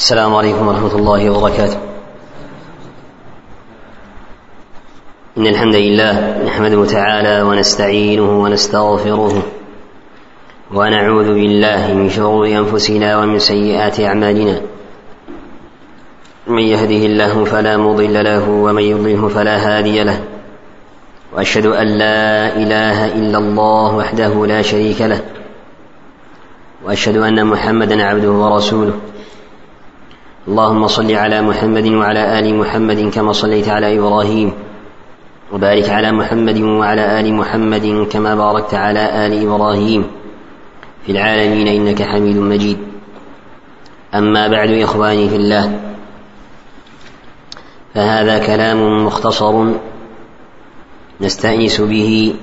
[0.00, 1.78] السلام عليكم ورحمة الله وبركاته.
[5.38, 9.42] إن الحمد لله نحمده تعالى ونستعينه ونستغفره
[10.74, 14.60] ونعوذ بالله من شرور أنفسنا ومن سيئات أعمالنا.
[16.46, 20.24] من يهده الله فلا مضل له ومن يضله فلا هادي له.
[21.36, 25.20] وأشهد أن لا إله إلا الله وحده لا شريك له.
[26.84, 28.96] وأشهد أن محمدا عبده ورسوله.
[30.50, 34.52] اللهم صل على محمد وعلى آل محمد كما صليت على إبراهيم
[35.52, 40.06] وبارك على محمد وعلى آل محمد كما باركت على آل إبراهيم
[41.06, 42.78] في العالمين إنك حميد مجيد.
[44.14, 45.80] أما بعد إخواني في الله
[47.94, 49.54] فهذا كلام مختصر
[51.20, 52.34] نستأنس به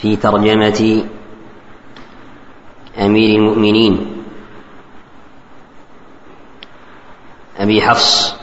[0.00, 1.02] في ترجمة
[2.98, 4.21] أمير المؤمنين.
[7.62, 8.34] أبي حفص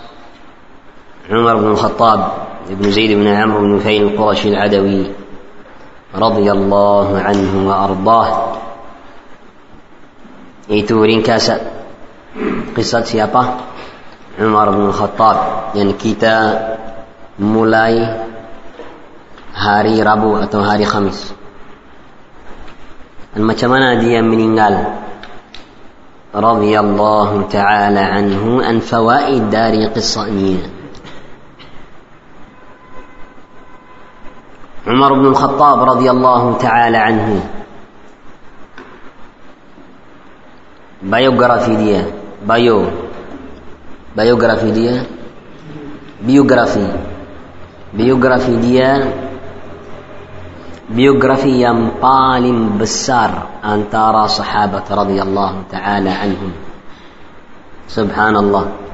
[1.32, 2.32] عمر بن الخطاب
[2.70, 5.12] بن زيد بن عمرو بن نفيل القرشي العدوي
[6.16, 8.58] رضي الله عنه وأرضاه.
[10.72, 11.62] إيتو رينكاسا
[12.78, 13.58] قصة سيابا
[14.40, 15.38] عمر بن الخطاب
[15.76, 16.78] يعني كيتا
[17.40, 18.24] مولاي
[19.56, 21.34] هاري ربو أو هاري خميس
[23.38, 24.86] المتمنى دي من إنجال
[26.36, 30.70] رضي الله تعالى عنه عن فوائد دار قصة أمينة
[34.88, 37.50] عمر بن الخطاب رضي الله تعالى عنه.
[41.04, 42.02] بايوغرافي ديا
[42.48, 42.86] بايو
[44.18, 45.04] بايوغرافي ديا
[46.22, 46.88] بيوغرافي
[47.94, 49.14] بيوغرافي ديا
[50.90, 56.52] biografi yang paling besar antara sahabat radhiyallahu taala anhum.
[57.86, 58.90] Subhanallah.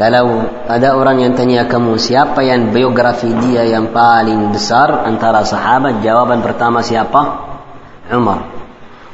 [0.00, 6.00] Kalau ada orang yang tanya kamu siapa yang biografi dia yang paling besar antara sahabat,
[6.00, 7.52] jawaban pertama siapa?
[8.08, 8.48] Umar.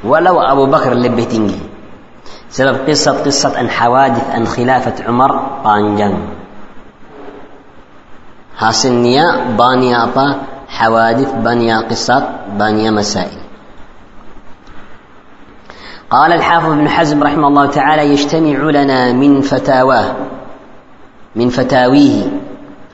[0.03, 1.59] Walau Abu Bakar lebih tinggi.
[2.47, 6.39] Sebab kisah-kisah an hawadith an khilafat Umar panjang.
[8.55, 10.56] Hasilnya banyak apa?
[10.67, 12.23] حوادث بني قصات
[12.59, 13.47] بني مسائل.
[16.07, 20.15] قال الحافظ ابن حزم رحمه الله تعالى يجتمع لنا من فتاواه
[21.35, 22.23] من فتاويه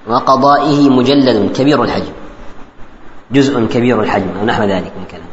[0.07, 2.13] وقضائه مجلد كبير الحجم
[3.31, 5.29] جزء كبير الحجم أو نحو ذلك من كلام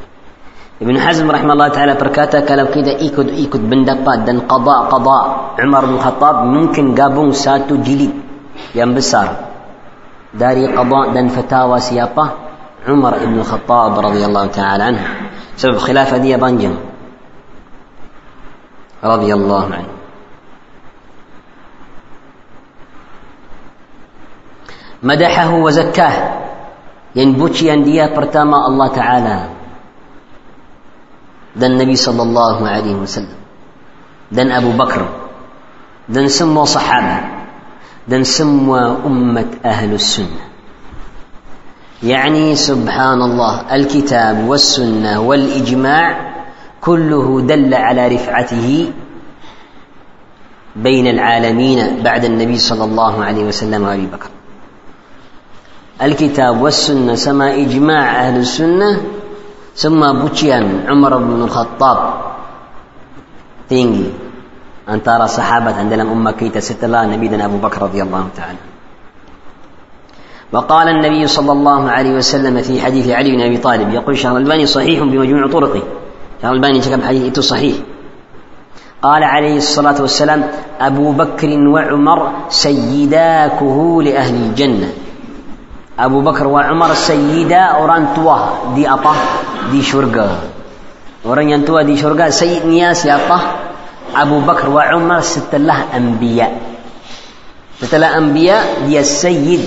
[0.83, 5.19] ابن حزم رحمه الله تعالى berkata kalau kita ikut ikut pendapat dan qada qada
[5.65, 8.13] Umar bin Khattab mungkin gabung satu jilid
[8.77, 9.50] yang besar
[10.35, 12.31] داري قضاء دن فتاوى سيابة
[12.89, 15.05] عمر بن الخطاب رضي الله تعالى عنه.
[15.57, 16.75] سبب خلافة دي بانجم.
[19.05, 19.89] رضي الله عنه.
[25.03, 26.13] مدحه وزكاه.
[27.17, 29.49] يعني ينبوشي اندية برتاما الله تعالى.
[31.59, 33.35] ذا النبي صلى الله عليه وسلم.
[34.35, 35.09] ذا أبو بكر.
[36.11, 37.40] ذا سمو صحابة.
[38.11, 40.51] Dan semua umat ahlus sunnah
[42.01, 46.05] يعني سبحان الله الكتاب والسنة والإجماع
[46.81, 48.69] كله دل على رفعته
[50.77, 54.31] بين العالمين بعد النبي صلى الله عليه وسلم وأبي بكر.
[56.01, 58.91] الكتاب والسنة سما إجماع أهل السنة
[59.77, 61.99] ثم بوتيان عمر بن الخطاب.
[63.69, 64.30] tinggi
[64.87, 68.63] antara sahabat dan dalam ummah kita setelah Nabi dan Abu Bakar radhiyallahu taala.
[70.51, 74.67] وقال النبي صلى الله عليه وسلم في حديث علي بن أبي طالب يقول شيخ الألباني
[74.67, 75.83] صحيح بمجموع طرقه.
[76.43, 77.77] شيخ الألباني كتب حديث صحيح.
[79.03, 80.41] قال عليه الصلاة والسلام
[80.81, 82.21] أبو بكر وعمر
[82.51, 84.91] سيداكه لأهل الجنة.
[85.99, 89.17] أبو بكر وعمر سيدا أوران توه دي أطه
[89.71, 90.51] دي شرقة
[91.27, 93.07] أوران ينتوه دي شرقة سيد نياس
[94.15, 96.49] Abu Bakar wa Umar setelah Anbiya.
[97.81, 99.63] Setelah Anbiya dia Sayyid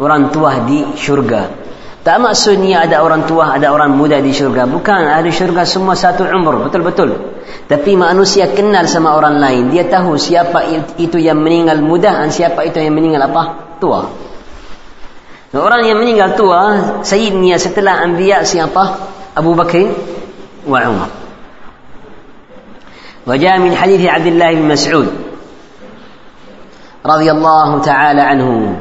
[0.00, 1.60] orang tua di syurga.
[2.00, 4.64] Tak maksudnya ada orang tua, ada orang muda di syurga.
[4.64, 7.36] Bukan, ahli syurga semua satu umur, betul-betul.
[7.68, 9.68] Tapi manusia kenal sama orang lain.
[9.68, 10.64] Dia tahu siapa
[10.96, 13.76] itu yang meninggal muda dan siapa itu yang meninggal apa?
[13.76, 14.00] Tua.
[15.52, 16.60] Nah, orang yang meninggal tua,
[17.04, 19.12] sayyidnya setelah anbiya siapa?
[19.36, 19.92] Abu Bakar
[20.64, 21.19] wa Umar.
[23.26, 25.08] وجاء من حديث عبد الله بن مسعود
[27.06, 28.76] رضي الله تعالى عنه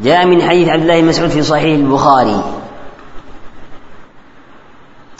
[0.00, 2.42] جاء من حديث عبد الله بن مسعود في صحيح البخاري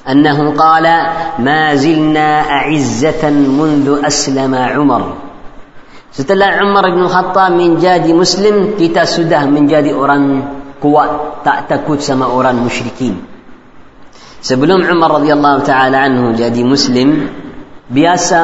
[0.08, 0.82] أنه قال
[1.38, 5.04] ما زلنا أعزة منذ أسلم عمر
[6.14, 10.46] Setelah Umar bin Khattab menjadi Muslim, kita sudah menjadi orang
[10.78, 13.33] kuat, tak takut sama orang musyrikin.
[14.44, 17.32] Sebelum Umar radhiyallahu taala anhu jadi Muslim,
[17.88, 18.40] biasa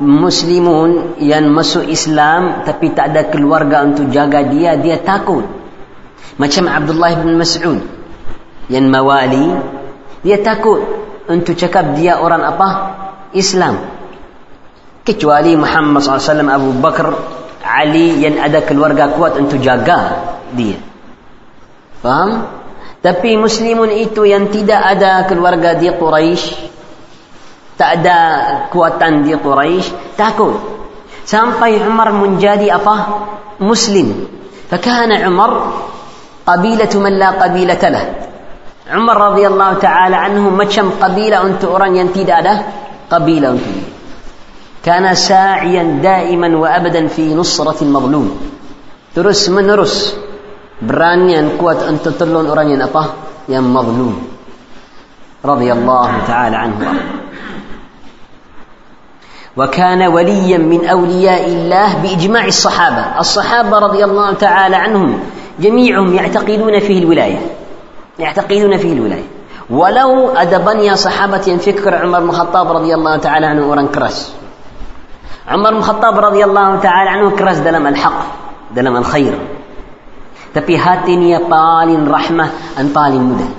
[0.00, 5.44] Muslimun yang masuk Islam tapi tak ada keluarga untuk jaga dia, dia takut.
[6.40, 7.76] Macam Abdullah bin Mas'ud
[8.72, 9.52] yang mawali,
[10.24, 10.80] dia takut
[11.28, 12.68] untuk cakap dia orang apa?
[13.36, 13.92] Islam.
[15.04, 17.12] kecuali Muhammad SAW Abu Bakar
[17.60, 20.80] Ali yang ada keluarga kuat untuk jaga dia
[22.00, 22.63] faham?
[23.04, 26.72] Tapi muslimun itu yang tidak ada keluarga di Quraisy
[27.76, 28.18] tak ada
[28.72, 30.56] kuatan di Quraisy takut
[31.28, 32.96] sampai Umar menjadi apa?
[33.60, 34.34] muslim
[34.70, 35.50] فكان عمر
[36.46, 38.04] قبيلة من لا قبيلة له
[38.90, 42.54] عمر رضي الله تعالى عنه macam قبيلة untuk orang yang tidak ada
[43.12, 43.86] قبيلة untuk dia
[44.84, 48.26] كان ساعيا دائما وابدا في نصرة المظلوم
[49.14, 50.16] terus menerus
[50.84, 53.02] berani dan kuat untuk tolong orang yang apa?
[53.48, 54.14] Yang mazlum.
[55.44, 56.86] Radhiyallahu taala anhu.
[59.54, 65.10] وكان وليا من أولياء الله بإجماع الصحابة الصحابة رضي الله تعالى عنهم
[65.62, 67.40] جميعهم يعتقدون فيه الولاية
[68.18, 69.28] يعتقدون فيه الولاية
[69.70, 74.34] ولو أدبني صحابة فكر عمر بن الخطاب رضي الله تعالى عنه ورن كرس
[75.44, 78.16] Umar bin Khattab radhiyallahu taala anhu keras dalam al-haq,
[78.72, 79.36] dalam al-khair.
[80.54, 83.50] Tapi hatinya paling rahmah dan paling mudah.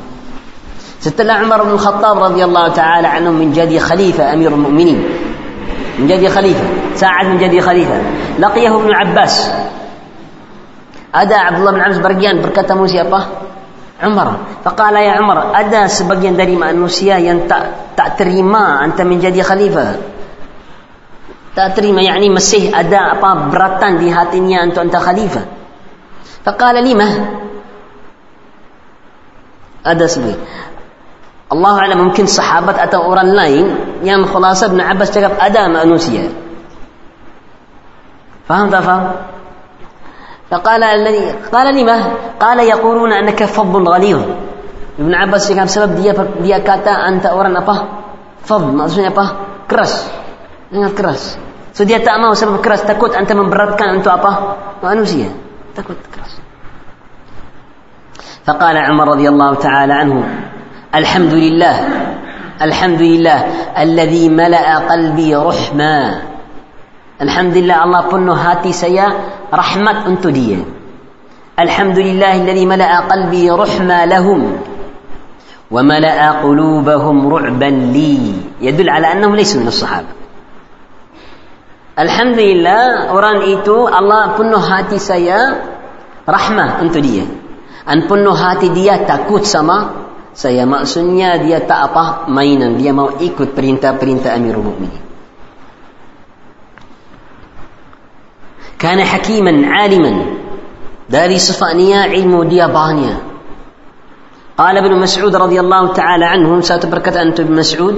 [1.03, 5.03] Setelah Umar bin Khattab radhiyallahu taala anhu menjadi khalifah Amirul Mukminin.
[5.99, 7.99] Menjadi khalifah, saat menjadi khalifah.
[8.39, 9.33] Laqiyahu Ibn Abbas.
[11.11, 13.19] Ada Abdullah bin Abbas bergian berkata siapa?
[13.99, 14.63] Umar.
[14.63, 20.15] Faqala ya Umar, ada sebagian dari manusia yang tak tak terima anta menjadi khalifah.
[21.55, 25.64] tak terima yakni masih ada apa beratan di hatinya untuk anta khalifah
[26.45, 27.09] faqala lima
[29.85, 30.37] ada sebab
[31.45, 33.65] Allah alam mungkin sahabat atau orang lain
[34.01, 36.29] yang khulasa Ibn Abbas cakap ada manusia
[38.45, 39.05] faham tak faham
[40.45, 41.97] فقال الذي قال لما
[42.37, 44.21] قال يقولون انك فظ غليظ
[45.01, 46.13] Ibn Abbas cakap sebab dia
[46.45, 47.75] dia kata anta orang apa
[48.45, 49.25] fadh maksudnya apa
[49.65, 50.05] keras
[50.69, 51.21] sangat keras
[51.75, 54.31] So dia tak mau sebab keras takut anta memberatkan untuk apa?
[54.79, 55.27] Manusia.
[55.75, 56.39] Takut keras.
[58.45, 60.17] فقال عمر رضي الله تعالى عنه
[60.95, 61.75] الحمد لله
[62.61, 63.39] الحمد لله
[63.73, 65.97] الذي ملأ قلبي رحما
[67.21, 69.05] الحمد لله الله penuh hati saya
[69.49, 70.61] rahmat untuk dia.
[71.59, 74.41] الحمد لله الذي ملأ قلبي رحما لهم
[75.71, 78.19] وملأ قلوبهم رعبا لي.
[78.61, 80.24] يدل على أنهم ليسوا من الصحابة.
[81.95, 85.63] Alhamdulillah orang itu Allah penuh hati saya
[86.27, 87.23] rahmah untuk dia.
[87.87, 90.67] Dan penuh hati dia takut sama saya.
[90.67, 92.75] Maksudnya dia tak apa mainan.
[92.75, 95.03] Dia mau ikut perintah-perintah Amirul Mukminin.
[98.75, 100.17] Kana hakiman aliman
[101.07, 103.35] dari sifatnya ilmu dia banyak.
[104.55, 107.95] ابن مسعود رضي الله تعالى عنه satu perkataan ابن مسعود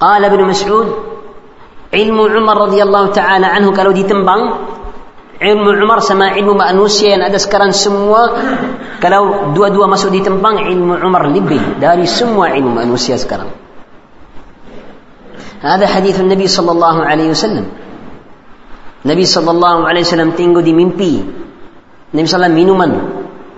[0.00, 1.15] قال ابن مسعود
[1.96, 4.40] علم عمر رضي الله تعالى عنه kalau ditimbang
[5.42, 8.24] علم عمر sama علم manusia yang ada sekarang semua
[9.02, 13.50] kalau duduk semua ditimbang علم عمر lebih dari semua علم manusia sekarang
[15.60, 17.66] هذا حديث النبي صلى الله عليه وسلم
[19.04, 21.14] النبي صلى الله عليه وسلم تينغو دي ميمبي
[22.12, 23.00] النبي صلى الله عليه وسلم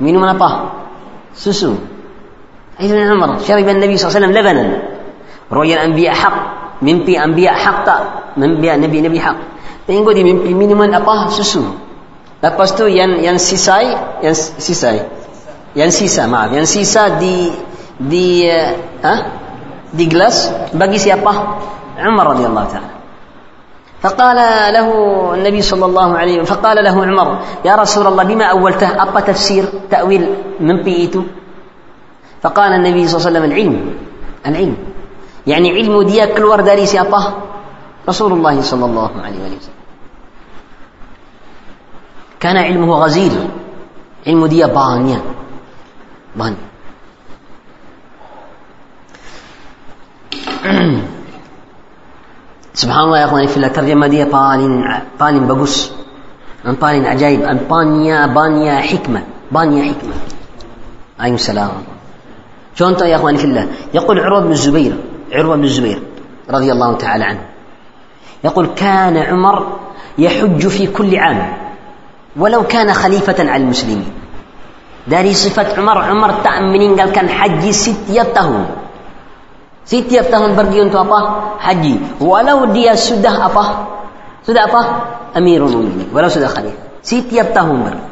[0.01, 0.39] مينو من
[1.35, 1.73] سوسو
[2.81, 4.65] ابن عمر شرب النبي صلى الله عليه وسلم لبنا
[5.53, 8.01] رؤيا الانبياء حق mimpi anbiya haq tak
[8.39, 9.39] mimpi nabi nabi haq
[9.87, 11.65] tengok di mimpi minuman apa susu
[12.39, 15.03] lepas tu yang yang sisai yang sisai
[15.75, 17.51] yang sisa maaf yang sisa di
[17.99, 18.71] di uh,
[19.03, 19.15] ha?
[19.91, 21.33] di gelas bagi siapa
[21.99, 22.99] Umar radhiyallahu taala
[23.99, 24.39] فقال
[24.79, 24.89] له
[25.35, 27.29] النبي صلى الله عليه وسلم فقال له عمر
[27.67, 30.23] يا رسول الله بما أولته أبا تفسير تأويل
[30.63, 31.25] من بيئته
[32.43, 33.75] فقال النبي صلى الله عليه وسلم العلم
[34.47, 34.77] العلم
[35.47, 36.87] يعني علم دي كل ورد لي
[38.09, 39.79] رسول الله صلى الله عليه وسلم.
[42.41, 43.33] كان علمه غزير.
[44.27, 45.21] علم ديا بانيا.
[46.37, 46.69] بانيا
[52.75, 55.93] سبحان الله يا أخواني في الترجمة دي بان بان بقص.
[56.67, 59.23] ان بان عجائب ان بانيا بانيا حكمة.
[59.53, 60.15] بانيا حكمة.
[61.21, 61.71] عليهم السلام.
[62.75, 64.97] شلون طيب يا أخواني في الله؟ يقول عروة بن الزبير
[65.33, 66.01] عروة بن الزبير
[66.51, 67.45] رضي الله تعالى عنه
[68.45, 69.79] يقول كان عمر
[70.19, 71.53] يحج في كل عام
[72.37, 74.05] ولو كان خليفة على المسلمين
[75.09, 78.69] dari sifat Umar Umar tak meninggalkan haji setiap tahun
[79.89, 81.19] setiap tahun pergi untuk apa
[81.65, 83.65] haji walau dia sudah apa
[84.45, 84.81] sudah apa
[85.33, 88.05] Amirul Mukminin walau sudah khalifah setiap tahun pergi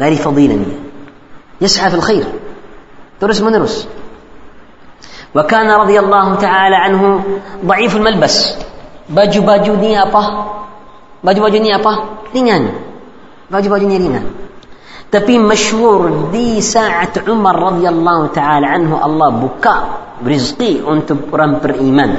[0.00, 0.92] dari fadilahnya
[1.62, 2.24] يسعى في الخير
[3.22, 3.86] terus menerus
[5.34, 7.02] وكان رضي الله تعالى عنه
[7.64, 8.36] ضعيف الملبس.
[9.08, 10.22] baju baju ni apa?
[11.24, 11.92] baju baju ni apa?
[12.36, 12.62] ringan.
[13.50, 14.24] baju baju ni ringan.
[15.12, 19.80] Tapi مشهور di saat عمر رضي الله تعالى عنه الله buka
[20.24, 22.10] رزقي untuk orang beriman.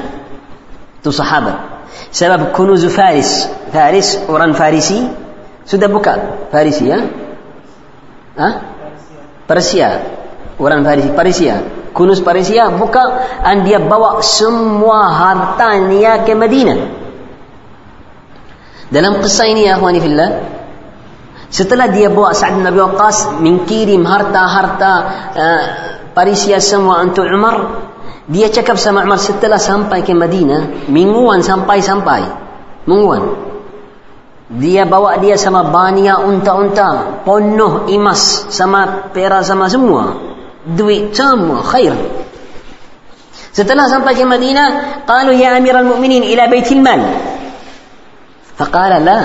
[1.02, 1.54] Itu صحابة
[2.14, 3.30] سبب كنوز فارس
[3.74, 5.00] فارس orang فارسي
[5.66, 6.14] sudah buka.
[6.54, 6.98] فارسي ها
[8.38, 8.48] ha?
[9.50, 9.90] Persia.
[10.58, 11.46] Orang فارسي فارسي
[11.94, 17.06] kunuz Persia buka dan dia bawa semua hartanya ke Madinah.
[18.90, 20.30] Dalam kisah ini ya akhwani fillah
[21.48, 24.92] setelah dia bawa Sa'ad bin Abi Waqqas mengkirim harta-harta
[25.38, 25.64] uh,
[26.10, 27.86] Parisia semua untuk Umar
[28.26, 32.22] dia cakap sama Umar setelah sampai ke Madinah mingguan sampai-sampai
[32.90, 33.54] mingguan.
[34.50, 40.33] Dia bawa dia sama banyak unta-unta penuh emas sama perak sama semua
[40.64, 41.92] duit semua khair
[43.54, 47.00] setelah sampai ke Madinah qalu ya amiral mu'minin ila baitil mal
[48.56, 49.18] faqala la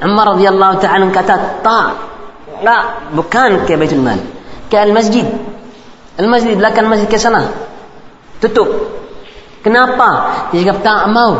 [0.00, 1.88] Umar radhiyallahu ta'ala kata tak
[2.64, 4.20] tak bukan ke Baitul Mal
[4.72, 5.24] ke Al-Masjid
[6.20, 7.52] Al-Masjid belakang masjid ke sana
[8.40, 8.68] tutup
[9.64, 10.08] kenapa
[10.52, 11.36] dia cakap tak mau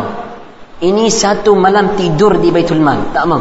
[0.80, 3.40] ini satu malam tidur di Baitul Mal tak mau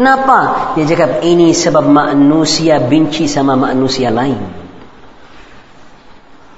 [0.00, 0.72] Kenapa?
[0.80, 4.40] Dia cakap ini sebab manusia benci sama manusia lain.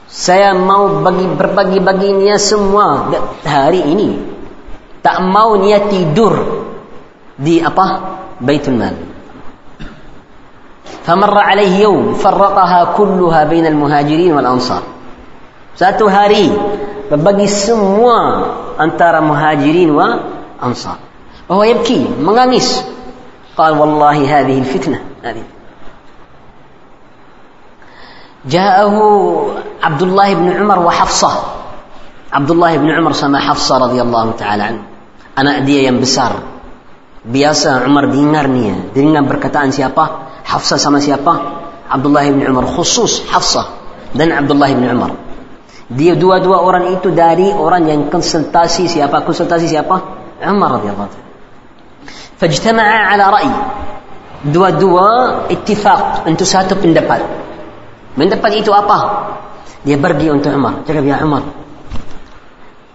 [0.06, 3.10] Saya mau bagi berbagi baginya semua
[3.42, 4.14] hari ini.
[5.02, 6.38] Tak mau niat tidur
[7.34, 7.86] di apa?
[8.38, 9.10] Baitul Mal.
[11.02, 14.86] فمر عليه يوم فرقها كلها بين muhajirin wal ansar.
[15.74, 16.46] Satu hari
[17.10, 20.30] berbagi semua antara muhajirin wa
[20.62, 21.02] ansar.
[21.50, 22.86] Bahwa yabki, menangis
[23.56, 25.42] قال والله هذه الفتنة هذه.
[28.46, 28.96] جاءه
[29.82, 31.32] عبد الله بن عمر وحفصة.
[32.32, 34.82] عبد الله بن عمر سما حفصة رضي الله تعالى عنه.
[35.38, 36.32] أنا أدي ينبسار
[37.24, 40.08] بياسة عمر دينارنية دينا بركتان سيابا.
[40.44, 41.40] حفصة سما سيابا.
[41.90, 43.64] عبد الله بن عمر خصوص حفصة.
[44.14, 45.10] دن عبد الله بن عمر.
[45.90, 49.20] دي دوا دوا أوران إيتو داري أوران ينكن سنتاسي سيابا.
[49.20, 50.00] كن سنتاسي سيابا.
[50.42, 51.21] عمر رضي الله تعالى
[52.42, 53.52] fajtama'a ala ra'i
[54.50, 57.22] dua-dua ittifaq untuk satu pendapat
[58.18, 58.98] pendapat itu apa
[59.86, 61.46] dia pergi untuk Umar cakap ya Umar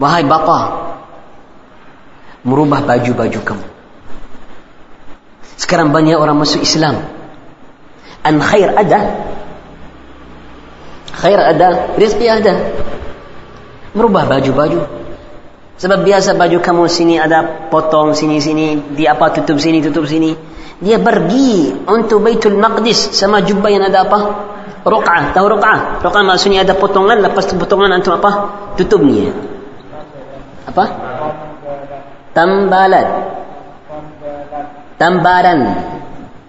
[0.04, 0.60] wahai bapa
[2.44, 3.78] merubah baju-baju kamu
[5.58, 7.02] sekarang banyak orang masuk Islam.
[8.22, 9.00] An khair ada.
[11.18, 12.54] Khair ada, rezeki ada.
[13.98, 14.86] Merubah baju-baju.
[15.78, 20.34] Sebab biasa baju kamu sini ada potong sini sini, di apa tutup sini tutup sini.
[20.78, 24.20] Dia pergi untuk Baitul Maqdis sama jubah yang ada apa?
[24.86, 26.02] Ruq'ah, tahu ruq'ah?
[26.06, 28.32] Ruq'ah maksudnya ada potongan, lepas potongan untuk apa?
[28.78, 29.34] Tutupnya.
[30.70, 30.84] Apa?
[32.34, 33.08] Tambalat
[34.98, 35.60] tambaran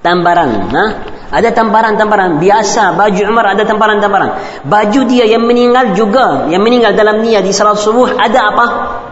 [0.04, 0.86] tambaran ha?
[1.34, 4.30] ada tambaran-tambaran biasa baju Umar ada tambaran-tambaran
[4.68, 8.66] baju dia yang meninggal juga yang meninggal dalam niat di salat subuh ada apa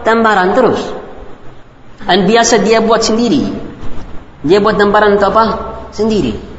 [0.06, 0.80] tambaran terus
[2.06, 3.50] dan biasa dia buat sendiri
[4.46, 5.44] dia buat tambaran untuk apa
[5.90, 6.52] sendiri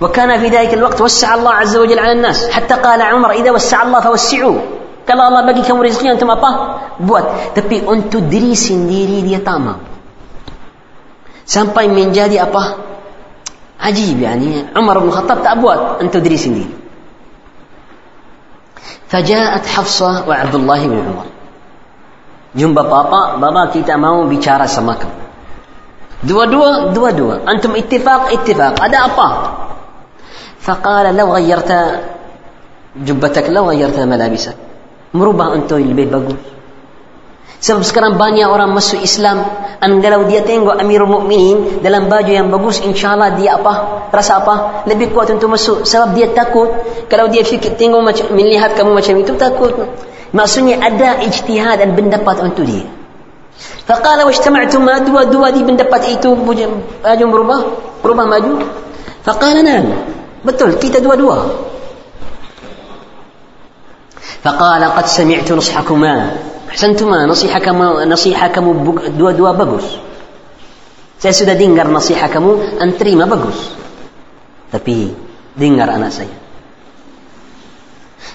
[0.00, 3.84] وكان في ذلك الوقت وسع الله عز وجل على الناس حتى قال عمر إذا وسع
[3.84, 4.58] الله فوسعوا
[5.04, 6.50] kalau Allah bagi kamu rezeki antum apa
[7.02, 9.76] buat tapi untuk diri sendiri dia tak mau
[11.44, 12.83] sampai menjadi apa
[13.79, 14.65] عجيب يعني.
[14.75, 16.01] عمر بن الخطاب تأبوات.
[16.01, 16.73] أن تدري سنين.
[19.07, 21.25] فجاءت حفصة وعبد الله بن عمر.
[22.55, 23.35] جنب بابا.
[23.35, 25.09] بابا كيتا ماو بيشارة سماكم.
[26.23, 27.51] دوا دوا دوا دوا.
[27.51, 28.83] أنتم اتفاق اتفاق.
[28.83, 29.57] أدا أبا.
[30.59, 31.71] فقال لو غيرت
[32.97, 34.55] جبتك لو غيرت ملابسك.
[35.13, 36.54] مربع أنتو اللي بيبقوا.
[37.55, 39.41] Sebab sekarang banyak orang masuk Islam.
[39.79, 44.05] Kalau dia tengok Amirul Mukminin Dalam baju yang bagus InsyaAllah dia apa?
[44.11, 44.85] Rasa apa?
[44.89, 45.87] Lebih kuat untuk masuk.
[45.87, 46.69] Sebab dia takut.
[47.07, 49.73] Kalau dia fikir tengok macam, Melihat kamu macam itu takut.
[50.35, 52.85] Maksudnya ada ijtihad dan pendapat untuk dia.
[53.87, 57.59] Faqala wa ijtama'tu ma dua dua di pendapat itu Baju berubah.
[58.03, 58.67] Berubah maju
[59.23, 59.95] Faqala nan
[60.45, 61.49] Betul kita dua-dua.
[64.45, 68.83] Faqala qad sami'tu nushakumah Ahsantum nasihat kamu nasihat kamu
[69.15, 69.95] dua-dua bagus.
[71.15, 73.71] Saya sudah dengar nasihat kamu, terima bagus.
[74.75, 75.15] Tapi
[75.55, 76.35] dengar anak saya.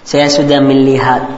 [0.00, 1.28] Saya sudah melihat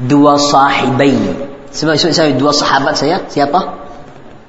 [0.00, 1.20] dua sahibai.
[1.68, 3.84] Sebab saya dua sahabat saya siapa?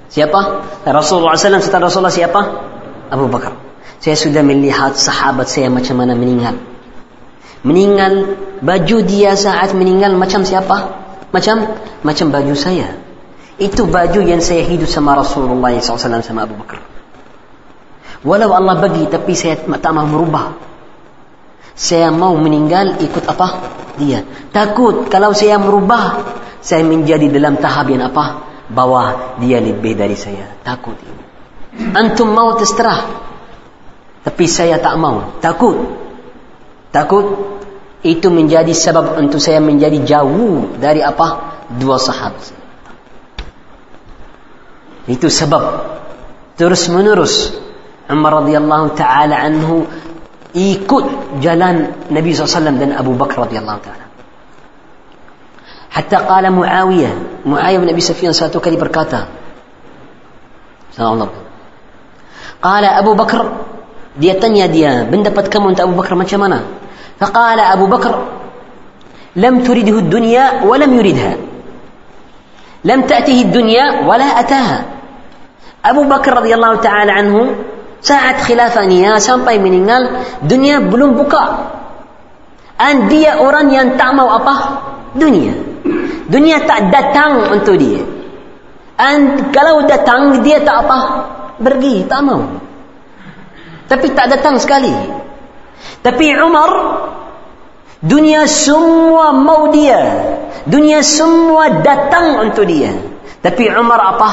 [0.08, 0.40] Siapa?
[0.88, 2.42] Rasulullah SAW setelah Rasulullah siapa?
[3.12, 3.60] Abu Bakar.
[4.00, 6.73] Saya sudah melihat sahabat saya macam mana meninggal
[7.64, 11.04] meninggal baju dia saat meninggal macam siapa?
[11.32, 13.00] Macam macam baju saya.
[13.58, 16.84] Itu baju yang saya hidup sama Rasulullah SAW sama Abu Bakar.
[18.24, 20.56] Walau Allah bagi tapi saya tak mahu merubah.
[21.74, 23.48] Saya mau meninggal ikut apa?
[23.98, 24.22] Dia.
[24.54, 26.22] Takut kalau saya merubah
[26.64, 28.46] saya menjadi dalam tahap yang apa?
[28.70, 29.40] Bawah.
[29.42, 30.48] Dia lebih dari saya.
[30.64, 30.96] Takut.
[30.96, 31.24] Ini
[31.94, 33.02] antum mau terserah.
[34.24, 36.03] Tapi saya tak mau takut
[36.94, 37.26] Takut
[38.06, 41.58] itu menjadi sebab untuk saya menjadi jauh dari apa?
[41.74, 42.54] Dua sahabat.
[45.10, 45.64] Itu sebab
[46.54, 47.50] terus menerus
[48.06, 49.90] Umar radhiyallahu taala anhu
[50.54, 54.06] ikut jalan Nabi SAW dan Abu Bakar radhiyallahu taala.
[55.90, 59.34] Hatta qala Muawiyah, Muawiyah bin Abi Sufyan satu kali berkata,
[60.94, 61.42] Sallallahu
[62.62, 63.66] Qala Abu Bakar
[64.14, 66.83] dia tanya dia pendapat kamu untuk Abu Bakar macam mana
[67.20, 68.14] فقال أبو بكر
[69.36, 71.34] لم ترده الدنيا ولم يردها.
[72.86, 74.80] لم تأته الدنيا ولا أتاها.
[75.86, 77.56] أبو بكر رضي الله تعالى عنه
[78.02, 80.04] saat خلافة nya sampai meninggal
[80.44, 81.50] dunia belum buka
[82.82, 84.56] dan dia orang yang tak mau apa
[85.16, 85.54] dunia.
[86.30, 88.04] dunia tak datang untuk dia
[89.00, 91.00] dan kalau datang dia tak pergi
[91.60, 92.40] pergi tak mau.
[93.90, 94.94] tapi tak datang sekali
[96.03, 96.71] tapi Umar
[98.01, 100.01] dunia semua mau dia.
[100.69, 102.93] Dunia semua datang untuk dia.
[103.41, 104.31] Tapi Umar apa?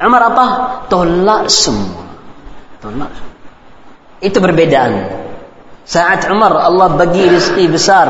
[0.00, 0.46] Umar apa?
[0.86, 2.06] Tolak semua.
[2.78, 3.12] Tolak.
[4.22, 5.10] Itu perbedaan.
[5.84, 8.08] Saat Umar Allah bagi rezeki besar.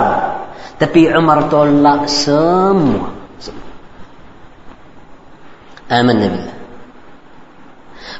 [0.76, 3.20] Tapi Umar tolak semua.
[5.90, 6.54] آمنا بالله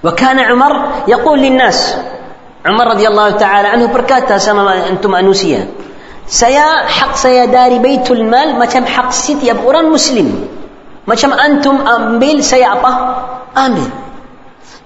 [0.05, 0.73] وكان عمر
[1.09, 1.97] يقول للناس
[2.66, 5.70] Umar radhiyallahu taala anhu berkata sama antum manusia,
[6.26, 10.50] saya hak saya dari Baitul Mal macam hak setiap orang muslim.
[11.06, 12.92] Macam antum ambil saya apa?
[13.54, 13.94] Ambil.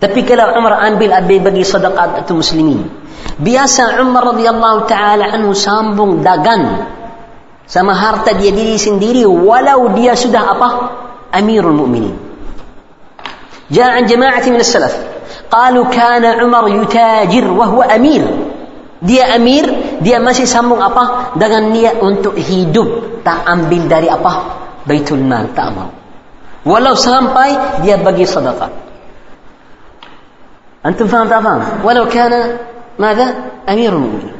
[0.03, 2.91] Tapi kalau Umar ambil ambil bagi sedekah itu muslimin.
[3.39, 6.83] Biasa Umar radhiyallahu taala anhu sambung dagan
[7.63, 10.69] sama harta dia diri sendiri walau dia sudah apa?
[11.31, 12.29] Amirul Mukminin.
[13.71, 14.59] جاء عن جماعة من
[15.28, 18.24] السلف قالوا كان عمر يتاجر وهو أمير
[19.04, 19.68] dia amir
[20.00, 24.32] dia masih sambung apa dengan niat untuk hidup tak ambil dari apa
[24.88, 25.92] baitul mal tak mau
[26.64, 28.72] walau sampai dia bagi sedekah
[30.80, 33.26] antum faham tak faham walau kana ماذا
[33.68, 34.34] امير المؤمنين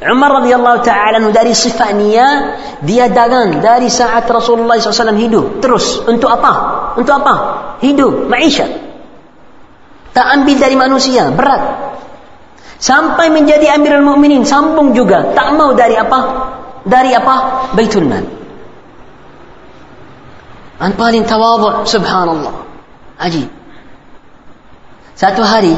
[0.00, 6.52] Umar radhiyallahu taala dari sifatnya dia dagang dari saat Rasulullah SAW hidup terus untuk apa?
[6.96, 7.34] Untuk apa?
[7.84, 8.64] Hidup, maisha.
[10.15, 11.91] Tak ambil dari manusia, berat.
[12.79, 16.19] Sampai menjadi Amirul Mukminin sambung juga, tak mau dari apa?
[16.87, 17.35] Dari apa?
[17.75, 18.23] Baitul Mal.
[20.79, 22.63] An paling tawadhu subhanallah.
[23.19, 23.47] Ajib.
[25.15, 25.75] Satu hari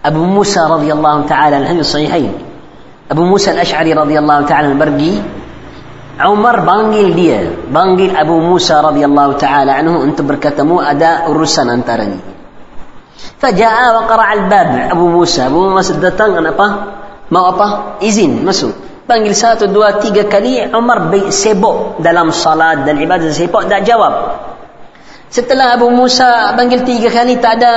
[0.00, 2.30] Abu Musa radhiyallahu taala anhu sahihain
[3.10, 5.18] Abu Musa al-Ash'ari radhiyallahu ta'ala pergi
[6.22, 7.42] Umar panggil dia
[7.74, 12.06] panggil Abu Musa radhiyallahu ta'ala anhu untuk berkatamu ada urusan antara
[13.40, 15.48] Faja'a wa qara'a al-bab Abu Musa.
[15.48, 16.66] Abu Musa datang dan apa?
[17.32, 17.96] Mau apa?
[18.04, 18.74] Izin masuk.
[19.08, 24.38] Panggil satu, dua, tiga kali Umar sibuk dalam salat dan ibadah sibuk tak jawab.
[25.30, 27.74] Setelah Abu Musa panggil tiga kali tak ada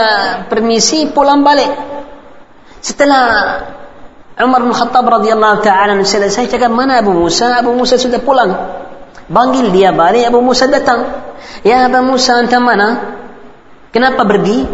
[0.50, 1.70] permisi pulang balik.
[2.82, 3.24] Setelah
[4.42, 7.62] Umar bin Khattab radhiyallahu taala selesai cakap mana Abu Musa?
[7.62, 8.58] Abu Musa sudah pulang.
[9.30, 11.06] Panggil dia balik Abu Musa datang.
[11.62, 13.18] Ya Abu Musa antamana?
[13.94, 14.66] Kenapa pergi?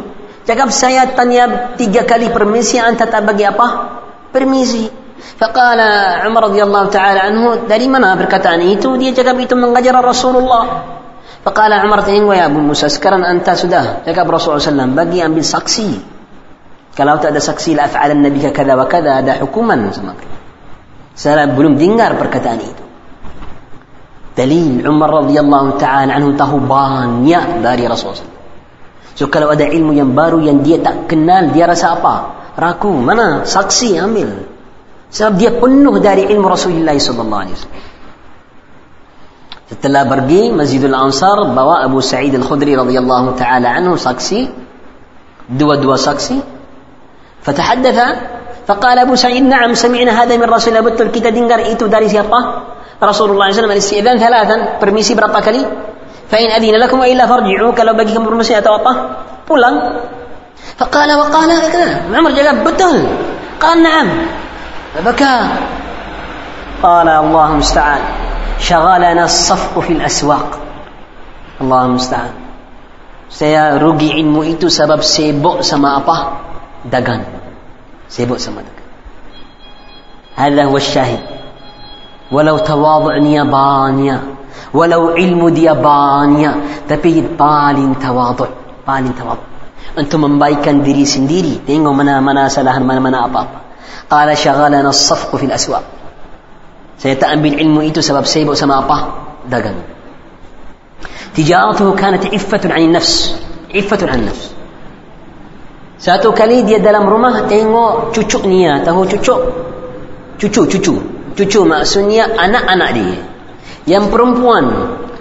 [0.50, 4.02] Cakap saya tanya tiga kali permisi, anta tak bagi apa?
[4.34, 4.90] Permisi.
[5.38, 8.98] Faqala Umar radhiyallahu taala anhu, dari mana perkataan itu?
[8.98, 10.90] Dia cakap itu mengajar Rasulullah.
[11.46, 16.18] Faqala Umar tengok ya Abu Musa, sekarang anta sudah cakap Rasulullah SAW, bagi ambil saksi.
[16.98, 20.18] Kalau tak ada saksi la af'alan nabi kada wa kada ada hukuman sama
[21.14, 22.84] Saya belum dengar perkataan itu.
[24.34, 28.39] Dalil Umar radhiyallahu taala anhu tahu banyak dari Rasulullah.
[29.20, 32.40] So kalau ada ilmu yang baru yang dia tak kenal, dia rasa apa?
[32.60, 34.44] ragu mana saksi ambil
[35.10, 37.56] sebab dia penuh dari ilmu Rasulullah wasallam
[39.70, 44.40] setelah pergi Masjidul Ansar bawa Abu Sa'id Al-Khudri radhiyallahu taala anhu saksi
[45.50, 46.60] dua-dua saksi
[47.40, 48.00] فتحدث
[48.68, 52.40] فقال أبو سعيد نعم سمعنا هذا من رسول الله betul kita dengar itu dari siapa
[53.00, 55.64] Rasulullah SAW الاستئذان ثلاثا permisi berapa kali
[56.30, 57.72] فإن أذن لكم وإلا فارجعوا.
[57.74, 58.92] Kalau bagi kamu permisi atau apa
[59.50, 59.76] pulang.
[60.80, 61.50] فقال وقال
[62.16, 62.96] عمر جواب betul
[63.60, 64.08] قال نعم.
[64.96, 65.38] فبكى.
[66.84, 68.04] قال الله المستعان.
[68.60, 70.50] شغلنا الصفق في الأسواق.
[71.62, 72.34] الله المستعان.
[73.30, 76.42] Saya rugi ilmu itu sebab sibuk sama apa?
[76.86, 77.26] Dagang.
[78.10, 78.80] Sibuk sama dagang.
[80.40, 81.20] هذا هو الشاهد
[82.32, 84.39] ولو تواضع نيابانيا
[84.70, 88.46] Walau ilmu dia banyak, tapi paling tawadu,
[88.86, 89.46] paling tawadu.
[89.98, 93.60] Untuk membaikan diri sendiri, tengok mana-mana kesalahan, mana-mana apa-apa.
[94.06, 95.82] Qala syaghalana as-safqu fil aswaq.
[97.00, 98.98] Saya tak ambil ilmu itu sebab saya bawa sama apa?
[99.50, 99.80] Dagang.
[101.34, 103.34] Tijaratuhu kanat iffatun 'anil nafs,
[103.72, 104.52] iffatun 'anil nafs.
[106.00, 109.42] Satu kali dia dalam rumah tengok cucuknya, tahu cucuk?
[110.40, 110.96] Cucu, cucu.
[111.36, 113.20] Cucu maksudnya anak-anak dia.
[113.86, 114.66] Yang perempuan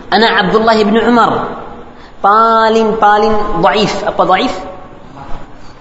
[0.09, 1.33] anak Abdullah bin Umar
[2.19, 4.55] paling-paling daif apa daif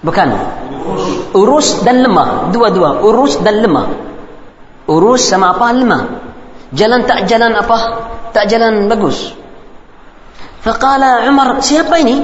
[0.06, 0.30] bukan
[1.34, 3.88] urus dan lemah dua-dua urus dan lemah
[4.88, 6.04] urus sama apa lemah
[6.72, 7.78] jalan tak jalan apa
[8.32, 9.34] tak jalan bagus
[10.62, 12.16] faqala Umar siapa ini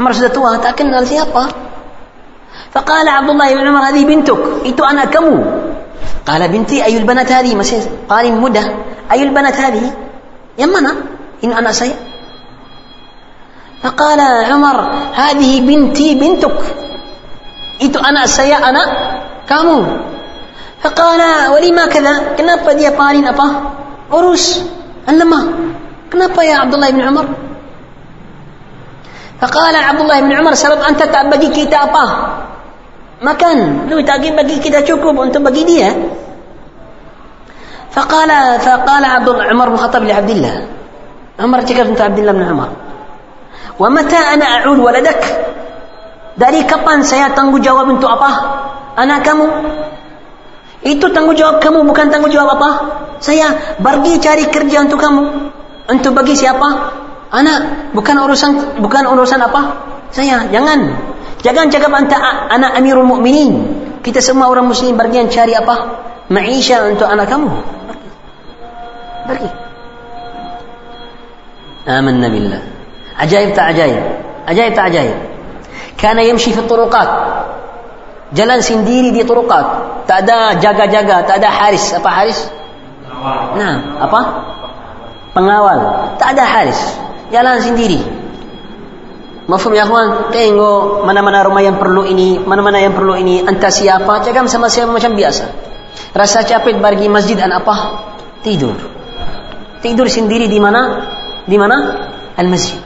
[0.00, 1.52] Umar sudah tua tak kenal siapa
[2.72, 5.36] faqala Abdullah bin Umar hadi bintuk itu anak kamu
[6.26, 8.74] قال بنتي أي البنات هذه؟ مسيح قال مدة.
[9.12, 9.94] أي البنات هذه؟
[10.58, 10.94] يمنا.
[11.44, 11.96] إن أنا سيء
[13.82, 16.58] فقال عمر هذه بنتي بنتك.
[17.82, 18.82] إت أنا سيء أنا
[19.48, 19.84] كامو.
[20.82, 21.20] فقال
[21.52, 23.50] ولما كذا؟ كنابا دي طالين أبا.
[24.12, 24.60] أروس
[25.08, 25.52] ألما
[26.12, 27.26] كنابا يا عبد الله بن عمر.
[29.40, 31.66] فقال عبد الله بن عمر سبب أنت تأبدي كي
[33.21, 35.91] makan lu tak bagi kita cukup untuk bagi dia
[37.91, 38.31] فقال
[38.63, 40.55] فقال عبد عمر بن الخطاب لعبد الله
[41.43, 42.71] عمر cakap untuk Abdullah bin Umar
[43.75, 45.23] ومتى أنا أعود ولدك
[46.39, 48.31] dari kapan saya tanggung jawab untuk apa
[48.95, 49.45] anak kamu
[50.87, 52.69] itu tanggung jawab kamu bukan tanggung jawab apa
[53.19, 55.23] saya pergi cari kerja untuk kamu
[55.91, 56.95] untuk bagi siapa
[57.35, 59.61] anak bukan urusan bukan urusan apa
[60.15, 60.95] saya jangan
[61.44, 62.16] Jangan cakap anta
[62.52, 63.52] anak Amirul Mukminin.
[64.00, 65.74] Kita semua orang muslim pergi cari apa?
[66.30, 67.50] Maisha untuk anak kamu.
[69.26, 69.50] Pergi.
[71.86, 72.62] Aman billah.
[73.18, 73.98] Ajaib tak ajaib.
[74.46, 75.16] Ajaib tak ajaib.
[75.96, 77.08] Kana yamshi fi turuqat.
[78.34, 79.66] Jalan sendiri di turuqat.
[80.06, 81.94] Tak ada jaga-jaga, tak ada haris.
[81.94, 82.38] Apa haris?
[83.02, 83.58] Pengawal.
[83.58, 84.20] Nah, apa?
[85.34, 85.78] Pengawal.
[86.18, 86.78] Tak ada haris.
[87.30, 88.02] Jalan sendiri.
[89.46, 94.26] Mafhum ya kawan, tengok mana-mana rumah yang perlu ini, mana-mana yang perlu ini, entah siapa,
[94.26, 95.44] cakap sama siapa macam biasa.
[96.10, 97.74] Rasa capek bagi masjid dan apa?
[98.42, 98.74] Tidur.
[99.78, 101.06] Tidur sendiri di mana?
[101.46, 101.76] Di mana?
[102.34, 102.82] Al-masjid.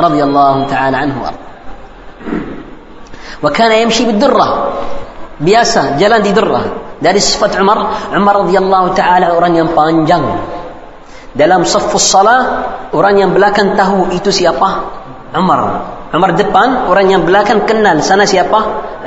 [0.00, 1.20] Radiyallahu ta'ala anhu.
[3.40, 4.52] Wa kana yamshi bid-durrah.
[5.40, 6.64] Biasa jalan di durrah.
[7.00, 10.20] Dari sifat Umar, Umar radhiyallahu taala orang yang panjang.
[11.32, 12.40] Dalam safus salah,
[12.92, 15.00] orang yang belakang tahu itu siapa?
[15.30, 15.60] Umar.
[16.10, 18.02] Umar depan orang yang belakang kenal.
[18.02, 18.58] Sana siapa?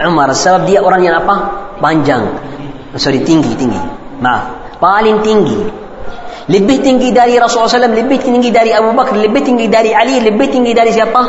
[0.07, 0.31] Umar.
[0.31, 1.35] Sebab dia orang yang apa?
[1.83, 2.39] Panjang.
[2.95, 3.81] Sorry tinggi tinggi.
[4.23, 5.59] Maaf paling tinggi.
[6.51, 10.51] Lebih tinggi dari Rasulullah SAW lebih tinggi dari Abu Bakar lebih tinggi dari Ali lebih
[10.51, 11.21] tinggi dari siapa?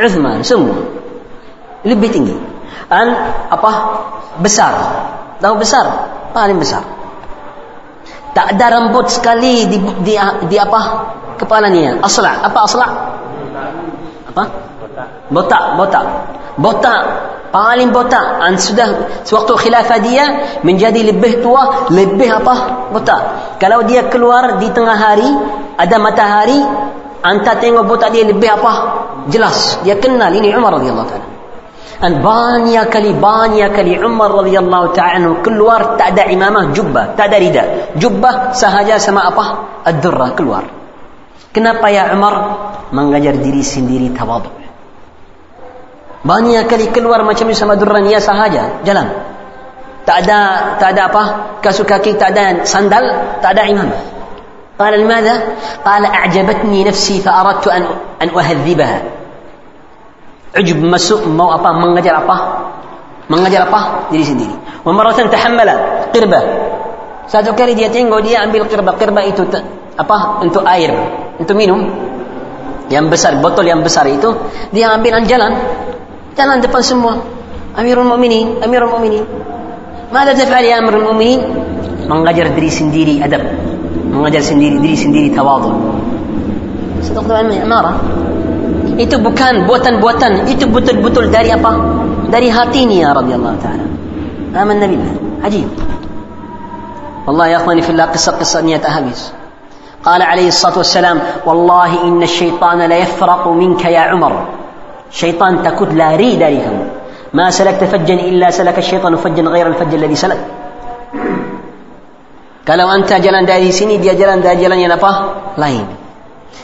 [0.00, 0.40] Uthman.
[0.40, 0.80] Semua.
[1.84, 2.32] Lebih tinggi.
[2.88, 3.12] Dan
[3.52, 3.70] apa?
[4.40, 4.72] Besar.
[5.44, 5.84] Tahu besar?
[6.32, 6.80] Paling besar.
[8.32, 10.16] Tak ada rambut sekali di, di,
[10.48, 10.80] di apa?
[11.36, 12.00] Kepalanya.
[12.00, 12.40] Asla.
[12.40, 12.86] Apa asla
[14.34, 14.44] apa?
[15.30, 15.78] Botak.
[15.78, 16.04] Botak.
[16.58, 17.02] Botak.
[17.54, 18.42] Paling botak.
[18.42, 18.88] Dan sudah
[19.22, 20.24] sewaktu khilafah dia
[20.66, 22.90] menjadi lebih tua lebih apa?
[22.90, 23.22] Botak.
[23.62, 25.30] Kalau dia keluar di tengah hari
[25.78, 26.58] ada matahari
[27.22, 28.72] anta tengok botak dia lebih apa?
[29.30, 29.78] Jelas.
[29.86, 30.34] Dia kenal.
[30.34, 31.28] Ini Umar radhiyallahu taala.
[31.94, 37.14] Dan banyak kali banyak kali Umar radhiyallahu taala keluar tak ada imamah jubbah.
[37.14, 37.64] Tak ada rida.
[37.94, 39.44] Jubbah sahaja sama apa?
[39.86, 40.66] Ad-durrah keluar.
[41.54, 42.34] Kenapa ya Umar
[42.93, 44.51] mengajar diri sendiri tawadhu
[46.19, 49.07] banyak kali keluar macam ni sama durrah niya sahaja jalan
[50.03, 50.39] tak ada
[50.81, 51.23] tak ada apa
[51.63, 54.03] kasut kaki tak ada sandal tak ada imamah
[54.79, 55.35] قال لماذا؟
[55.83, 57.83] قال أعجبتني نفسي فأردت أن
[58.23, 58.97] أن أهذبها
[60.55, 62.37] ujub masuk mau apa mengajar apa
[63.29, 64.09] Mengajar apa?
[64.09, 64.55] Diri sendiri.
[64.81, 66.43] Wa maratan tahammala qirbah.
[67.29, 68.97] Satu kali dia tengok dia ambil qirbah.
[68.97, 69.45] Qirbah itu
[69.93, 70.41] apa?
[70.41, 70.89] Untuk air,
[71.37, 72.02] untuk minum.
[72.92, 74.28] yang besar, botol yang besar itu
[74.74, 75.52] dia ambilan jalan,
[76.36, 77.14] jalan depan semua.
[77.74, 79.24] Amirul Mukminin, Amirul Mukminin.
[80.14, 81.40] Mada taf'al ya Amirul Mukminin?
[82.06, 83.42] Mengajar diri sendiri adab,
[84.12, 85.72] mengajar sendiri diri sendiri tawadhu.
[87.02, 87.96] Sedekah dengan amarah.
[88.94, 91.72] Itu bukan buatan-buatan, itu betul-betul dari apa?
[92.30, 93.86] Dari hati ini ya radhiyallahu taala.
[94.54, 94.96] Aman nabi.
[95.42, 95.66] Ajib.
[97.24, 99.32] Allah ya akhwani fillah kisah-kisah niat habis.
[100.04, 104.32] قال عليه الصلاه والسلام والله ان الشيطان ليفرق منك يا عمر
[105.10, 106.76] شيطان تكد لا ري داريكم
[107.32, 110.40] ما سلكت فجا الا سلك الشيطان فجا غير الفج الذي سلك
[112.64, 115.12] kalau anta jalan dari sini dia jalan dari jalan yang apa
[115.60, 115.84] lain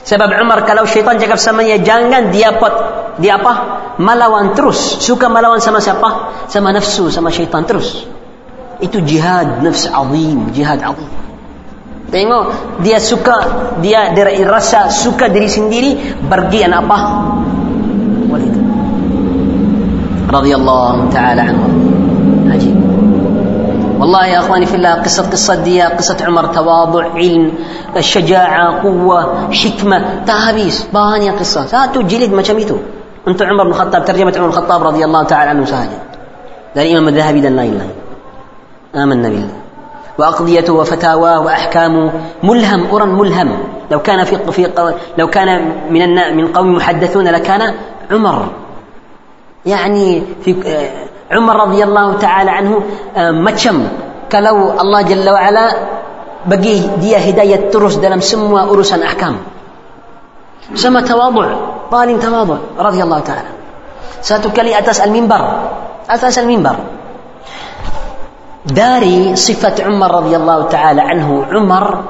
[0.01, 2.73] Sebab Umar kalau syaitan cakap samanya jangan dia pot
[3.21, 3.53] dia apa?
[4.01, 4.97] Melawan terus.
[4.97, 6.33] Suka melawan sama siapa?
[6.49, 8.09] Sama nafsu, sama syaitan terus.
[8.81, 11.30] Itu jihad nafs azim, jihad azim.
[12.11, 12.45] Tengok
[12.83, 13.37] dia suka
[13.79, 15.91] dia dari rasa suka diri sendiri
[16.27, 16.99] bergian apa?
[18.27, 18.55] Walid.
[20.27, 21.67] Radhiyallahu taala anhu.
[22.51, 22.77] Ajib.
[24.01, 27.53] والله يا اخواني في الله قصه قصه دي قصه عمر تواضع علم
[27.97, 32.77] الشجاعه قوه حكمه تهابيس بانيا قصه ساتو جلد ما شميتو
[33.29, 35.99] انت عمر بن الخطاب ترجمه عمر بن الخطاب رضي الله تعالى عنه سهله
[36.75, 39.29] ده الامام الذهبي لا امنا
[40.21, 43.59] واقضيته وفتاواه واحكامه ملهم أرى ملهم.
[43.91, 44.71] لو كان في في
[45.19, 47.75] لو كان من من قوم محدثون لكان
[48.11, 48.49] عمر.
[49.67, 50.57] يعني في
[51.31, 52.83] عمر رضي الله تعالى عنه
[53.17, 53.79] آه، مچم.
[54.33, 55.77] كلو الله جل وعلا
[56.47, 59.37] بقي دي هداية ترس دلم سموا أرسا أحكام.
[60.75, 61.49] سما تواضع
[61.91, 63.49] طال تواضع رضي الله تعالى.
[64.23, 65.43] satu kali atas المنبر.
[66.11, 66.77] atas المنبر.
[68.71, 71.47] داري صفة عمر رضي الله تعالى عنه.
[71.53, 72.05] عمر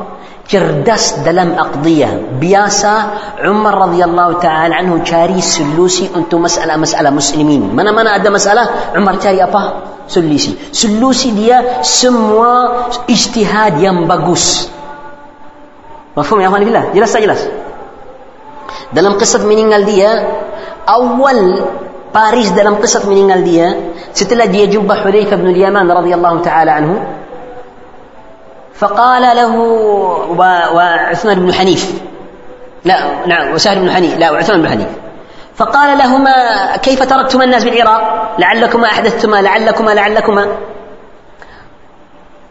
[0.51, 2.11] cerdas dalam أقضية.
[2.41, 2.95] biasa
[3.39, 6.11] عمر رضي الله تعالى عنه cari solusi.
[6.17, 7.77] untuk مسألة مسألة مسلمين.
[7.77, 8.65] mana mana ada مسألة؟
[8.97, 9.63] عمر cari apa
[10.09, 10.73] solusi.
[10.73, 14.69] solusi dia semua اجتهاد yang bagus
[16.17, 17.43] مفهوم يا أخواني بالله جلس جلس.
[18.93, 20.03] دلم قصة منين قال دي
[20.89, 21.39] أول
[22.15, 23.75] باريس دلم قصه من انجلديا
[24.13, 27.07] ستلا دي جنب حذيفه بن اليمان رضي الله تعالى عنه
[28.75, 29.57] فقال له
[30.75, 32.03] وعثمان بن حنيف
[32.85, 34.89] لا نعم وسهل بن حنيف لا وعثمان بن حنيف
[35.57, 36.33] فقال لهما
[36.77, 40.47] كيف تركتما الناس بالعراق لعلكما احدثتما لعلكما لعلكما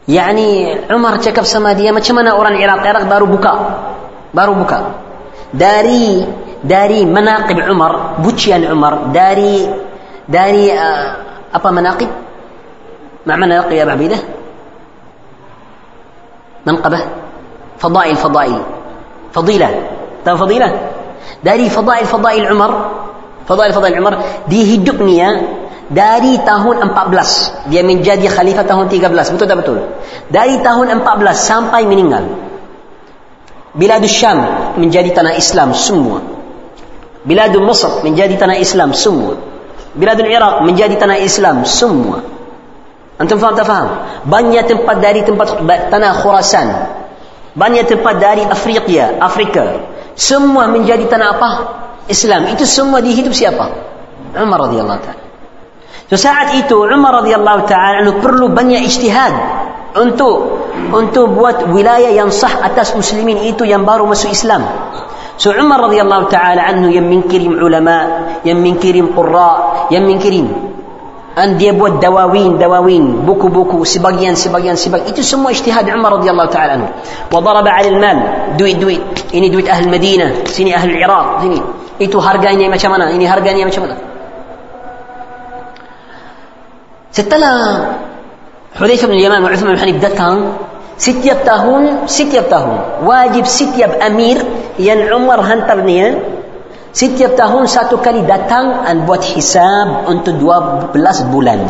[0.07, 3.69] يعني عمر تكف سماديه ما كمان اوران العراق العراق بارو بكا
[4.33, 4.91] بارو بكا
[5.53, 6.27] داري
[6.63, 9.69] داري مناقب عمر بوتشيان عمر داري
[10.29, 11.15] داري آه،
[11.55, 12.07] أبا مناقب؟
[13.25, 14.17] مع من يلقي يا أبا عبيدة؟
[16.65, 16.99] منقبة؟
[17.79, 18.61] فضائل فضائل.
[19.33, 19.69] فضيلة.
[20.25, 20.79] تم فضيلة.
[21.43, 22.91] داري فضائل فضائل عمر.
[23.47, 24.17] فضائل فضائل عمر.
[24.47, 25.41] دي هي
[25.91, 29.75] داري تاهون 14 دي من جادي خليفة تاهون 13 بتو دا بتو.
[30.31, 32.27] داري تاهون 14 سامباي منينغال.
[33.75, 34.45] بلاد الشام.
[34.77, 35.73] من جادي تنا إسلام.
[35.73, 36.38] سموة.
[37.29, 39.37] Biladul Masr menjadi tanah Islam semua
[39.93, 42.39] Biladul Iraq menjadi tanah Islam semua
[43.19, 43.87] Antum faham tak faham?
[44.31, 45.59] Banyak tempat dari tempat
[45.91, 46.67] tanah Khurasan.
[47.51, 49.63] Banyak tempat dari Afrika, Afrika.
[50.15, 51.49] Semua menjadi tanah apa?
[52.07, 52.47] Islam.
[52.47, 53.75] Itu semua dihidup siapa?
[54.39, 55.23] Umar radhiyallahu taala.
[56.07, 59.33] So saat itu Umar radhiyallahu taala perlu banyak ijtihad
[59.99, 60.63] untuk
[60.95, 64.63] untuk buat wilayah yang sah atas muslimin itu yang baru masuk Islam.
[65.39, 68.06] so عمر رضي الله تعالى عنه yang mengirim علماء
[68.45, 70.47] yang mengirim قراء yang mengirim dan
[71.39, 75.07] dia buat الدواوين دواوين buku buku sebagian sebagian sebag.
[75.07, 76.88] itu semua اجتهاد عمر رضي الله تعالى عنه.
[77.32, 78.17] وضرب على المال.
[78.58, 78.99] دوي دوي
[79.36, 80.28] إني دويت أهل المدينة.
[80.45, 81.41] سيني أهل العراق.
[81.41, 81.62] سيني.
[82.02, 83.15] إتو هرقاني ما شمنا.
[83.15, 83.97] إني هرقاني ما شمنا.
[87.12, 87.52] ستلا
[88.80, 90.52] حذيفة بن اليمان وعثمان بن حنيف دكان
[90.97, 94.38] ست تاهون ست تاهون واجب ست أمير
[94.79, 96.39] yang Umar hantarnya
[96.89, 100.89] Setiap tahun satu kali datang dan buat hisab untuk 12
[101.29, 101.61] bulan.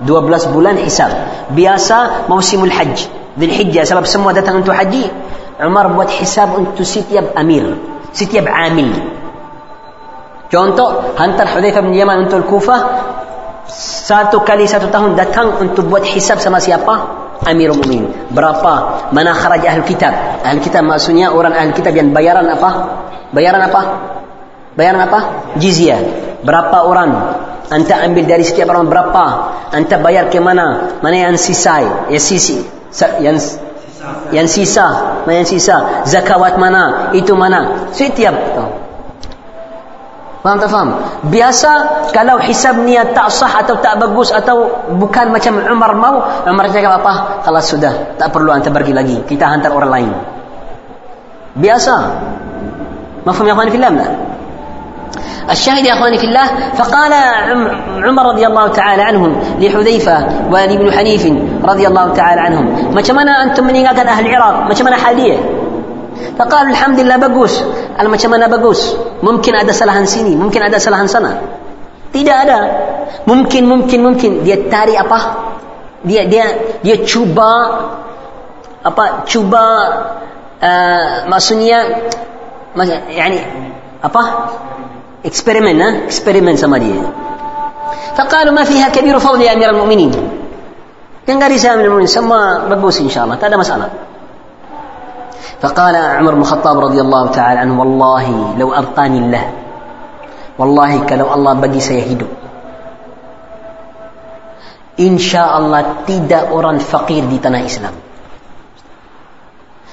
[0.00, 1.12] 12 bulan hisab.
[1.52, 3.12] Biasa musimul hajj.
[3.36, 5.04] Dhul Hijjah sebab semua datang untuk haji.
[5.60, 7.76] Umar buat hisab untuk setiap amir.
[8.16, 8.88] Setiap amil.
[10.48, 12.80] Contoh, hantar Hudzaifah bin Yaman untuk Kufah.
[14.08, 17.19] Satu kali satu tahun datang untuk buat hisab sama siapa?
[17.46, 18.04] Amirul Mu'min.
[18.32, 19.08] Berapa?
[19.14, 20.12] Mana kharaj ahli kitab?
[20.44, 22.70] Ahli kitab maksudnya orang ahli kitab yang bayaran apa?
[23.32, 23.80] Bayaran apa?
[24.76, 25.20] Bayaran apa?
[25.56, 26.00] Jizyah.
[26.44, 27.10] Berapa orang?
[27.70, 29.24] Anta ambil dari setiap orang berapa?
[29.70, 30.98] Anta bayar ke mana?
[31.00, 32.08] Mana yang sisa?
[32.10, 32.58] Ya sisi.
[33.22, 33.60] Yang
[34.30, 36.06] yang sisa, mana yang sisa?
[36.06, 37.12] Zakawat mana?
[37.12, 37.90] Itu mana?
[37.92, 38.64] Setiap itu.
[40.40, 40.90] Faham tak faham?
[41.28, 41.70] Biasa
[42.16, 46.16] kalau hisab niat tak sah atau tak bagus atau bukan macam Umar mau,
[46.48, 47.44] Umar cakap apa?
[47.44, 49.16] Kalau sudah, tak perlu anda pergi lagi.
[49.28, 50.10] Kita hantar orang lain.
[51.60, 51.94] Biasa.
[53.26, 54.06] اخواني في الله لا
[55.50, 57.12] الشاهد يا اخواني في الله فقال
[58.04, 61.26] عمر رضي الله تعالى عنهم لحذيفه ولابن حنيف
[61.64, 65.38] رضي الله تعالى عنهم ما كمانا أنتم من أهل العراق ما كمانا حاليه
[66.38, 67.54] فقال الحمد لله bagus
[67.99, 71.31] al macam mana bagus mungkin ada salahan sini mungkin ada salahan sana
[72.11, 72.59] tidak ada
[73.27, 75.19] mungkin mungkin mungkin dia tarik apa
[76.05, 76.45] dia dia
[76.85, 77.51] dia cuba
[78.85, 79.63] apa cuba
[80.61, 81.79] uh, maksudnya
[83.09, 83.39] يعني
[84.03, 84.21] apa
[85.23, 85.89] eksperimen ha?
[86.11, 86.99] eksperimen sama dia
[88.15, 90.11] فقالوا ما فيها كبير فضل يا امير المؤمنين
[91.27, 93.89] كان قال امير المؤمنين semua bagus insyaallah tak ada masalah
[95.60, 99.44] فقال عمر بن الخطاب رضي الله تعالى عنه والله لو أبقاني الله
[100.58, 102.26] والله كلو الله بقي سيهدو
[105.00, 107.92] إن شاء الله تدا أوران فقير دي تنا إسلام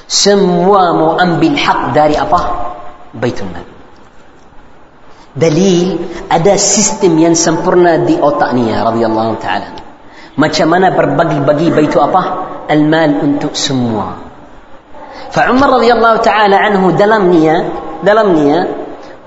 [0.08, 2.40] سموا مؤم بالحق داري أبا
[3.20, 3.68] بيت المال
[5.36, 6.00] دليل
[6.32, 9.68] أدا سيستم ينسمبرنا دي أوطانية رضي الله تعالى
[10.38, 12.24] ما شمنا بربقي بقي بيت أبا
[12.72, 14.27] المال أنتو سموا
[15.32, 17.66] Fa Umar radhiyallahu taala anhu dalam niat,
[18.04, 18.68] dalam niat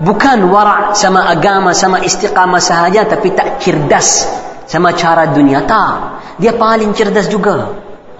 [0.01, 4.25] bukan wara sama agama sama istiqamah sahaja tapi tak cerdas
[4.65, 6.23] sama cara dunia tak.
[6.41, 7.75] Dia paling cerdas juga.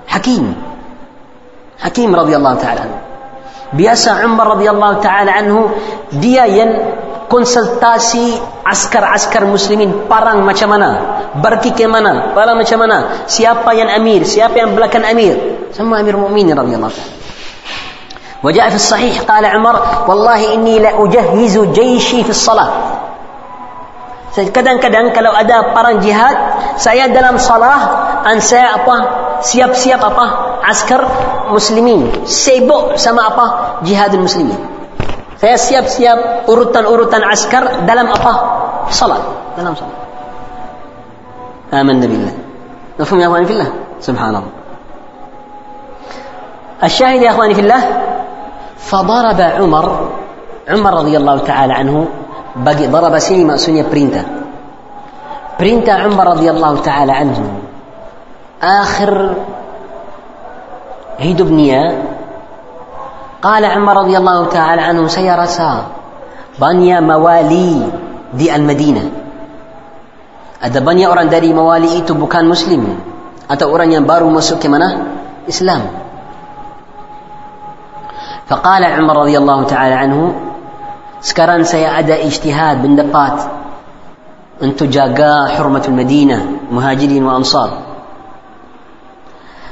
[0.05, 0.53] Hakim.
[1.81, 2.85] Hakim radhiyallahu taala.
[3.71, 5.71] Biasa Umar radhiyallahu taala anhu
[6.19, 6.71] dia yang
[7.31, 8.35] konsultasi
[8.67, 10.89] askar-askar muslimin parang macam mana
[11.39, 15.39] berki ke mana parang macam mana siapa yang amir siapa yang belakang amir
[15.71, 17.15] sama amir mukminin radhiyallahu taala
[18.43, 19.75] وجاء في الصحيح قال عمر
[20.07, 22.69] والله إني لأجهز جيشي في الصلاة
[24.31, 26.31] kadang-kadang kalau ada perang jihad
[26.79, 28.95] saya dalam salah an saya apa
[29.43, 30.25] siap-siap apa
[30.71, 31.03] askar
[31.51, 33.45] muslimin sibuk sama apa
[33.83, 34.55] jihadul muslimin
[35.35, 38.33] saya siap-siap urutan-urutan askar dalam apa
[38.87, 39.19] salat
[39.59, 39.99] dalam salat
[41.71, 42.33] آمنا بالله
[42.99, 43.69] مفهوم يا أخواني في الله
[44.03, 44.43] سبحان الله
[46.83, 47.81] الشاهد يا أخواني في الله
[48.81, 50.09] فضرب عمر
[50.69, 52.07] عمر رضي الله تعالى عنه
[52.65, 54.23] ضرب سيني مأسوني برينتا.
[55.59, 57.39] برينتا عمر رضي الله تعالى عنه.
[58.63, 59.33] آخر
[61.17, 62.03] هيد بنيا
[63.41, 65.71] قال عمر رضي الله تعالى عنه سيرسا
[66.59, 67.89] بنيا موالي
[68.35, 69.03] ذي المدينة.
[70.63, 72.99] أدى بنيا أوران داري موالي إيتو بكان مسلم.
[73.51, 74.89] أتى أوران ينبارو مسوك منه؟
[75.49, 75.81] إسلام.
[78.51, 80.21] فقال عمر رضي الله تعالى عنه
[81.23, 83.47] sekarang saya ada ijtihad pendapat
[84.59, 87.69] untuk jaga hurmatul Madinah muhajirin wa ansar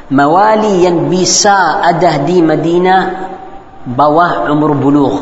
[0.07, 3.01] mawali yang bisa ada di Madinah
[3.83, 5.15] bawah umur buluh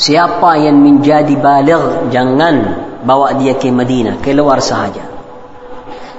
[0.00, 2.56] siapa yang menjadi baligh jangan
[3.04, 5.04] bawa dia ke Madinah keluar sahaja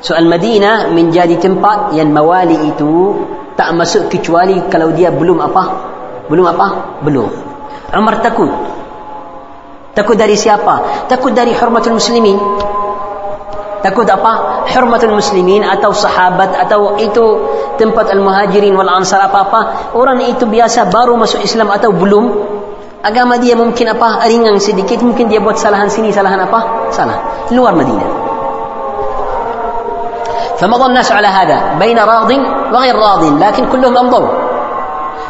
[0.05, 3.17] soal Madinah menjadi tempat yang mawali itu
[3.57, 5.63] tak masuk kecuali kalau dia belum apa
[6.28, 6.66] belum apa
[7.04, 7.30] belum
[7.94, 8.50] Umar takut
[9.94, 12.36] takut dari siapa takut dari hormatul muslimin
[13.84, 17.24] takut apa hormatul muslimin atau sahabat atau itu
[17.76, 22.24] tempat al-muhajirin wal ansar apa-apa orang itu biasa baru masuk Islam atau belum
[23.04, 27.76] agama dia mungkin apa ringan sedikit mungkin dia buat salahan sini salahan apa salah luar
[27.76, 28.24] Madinah
[30.54, 32.30] فمضى الناس على هذا بين راض
[32.72, 34.28] وغير راض لكن كلهم أمضوا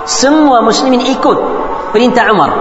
[0.09, 1.37] semua muslimin ikut
[1.93, 2.51] perintah Umar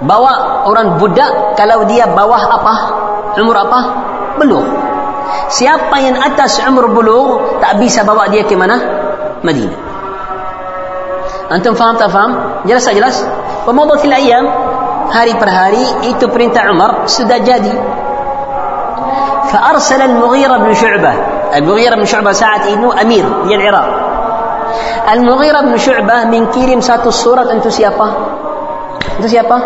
[0.00, 2.74] bawa orang budak kalau dia bawah apa
[3.36, 3.80] umur apa
[4.40, 4.64] belum
[5.52, 8.80] siapa yang atas umur belum tak bisa bawa dia ke mana
[9.44, 9.80] Madinah
[11.52, 13.20] antum faham tak faham jelas tak jelas
[13.68, 14.48] pemadatil ayam
[15.12, 18.00] hari per hari itu perintah Umar sudah jadi
[19.52, 21.12] فأرسل المغيرة بن شعبة
[21.60, 23.52] المغيرة بن شعبة ساعة إنه أمير di
[25.02, 28.06] Al-Mughirah bin Syu'bah mengkirim satu surat untuk siapa?
[29.18, 29.56] Untuk siapa?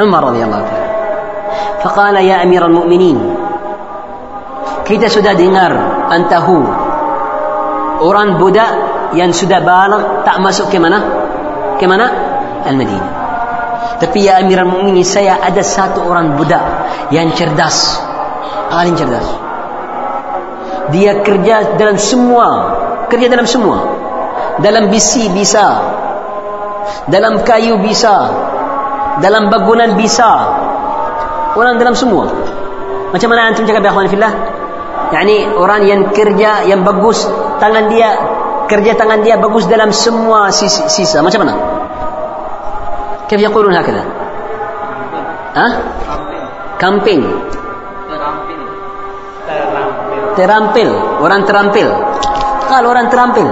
[0.00, 0.88] Umar radhiyallahu taala.
[1.84, 3.18] Faqala ya Amirul Mukminin.
[4.84, 5.70] Kita sudah dengar
[6.10, 6.58] antahu
[8.02, 8.70] orang budak
[9.14, 10.98] yang sudah balik tak masuk ke mana?
[11.78, 12.06] Ke mana?
[12.66, 13.12] Al-Madinah.
[14.00, 16.62] Tapi ya Amirul Mukminin saya ada satu orang budak
[17.12, 18.00] yang cerdas.
[18.70, 19.26] Paling cerdas.
[20.90, 22.46] Dia kerja dalam semua,
[23.06, 23.99] kerja dalam semua.
[24.61, 25.65] dalam besi bisa
[27.09, 28.29] dalam kayu bisa
[29.19, 30.29] dalam bangunan bisa
[31.55, 32.29] orang dalam semua
[33.11, 34.33] macam mana antum cakap ya akhwan fillah
[35.15, 37.23] yani orang yang kerja yang bagus
[37.61, 38.09] tangan dia
[38.65, 41.21] kerja tangan dia bagus dalam semua sisa, sisa.
[41.21, 41.55] macam mana
[43.29, 44.03] كيف يقولون هكذا
[45.55, 45.67] ها
[46.77, 47.21] camping
[50.37, 50.89] terampil
[51.25, 51.87] orang terampil
[52.69, 53.47] قال orang terampil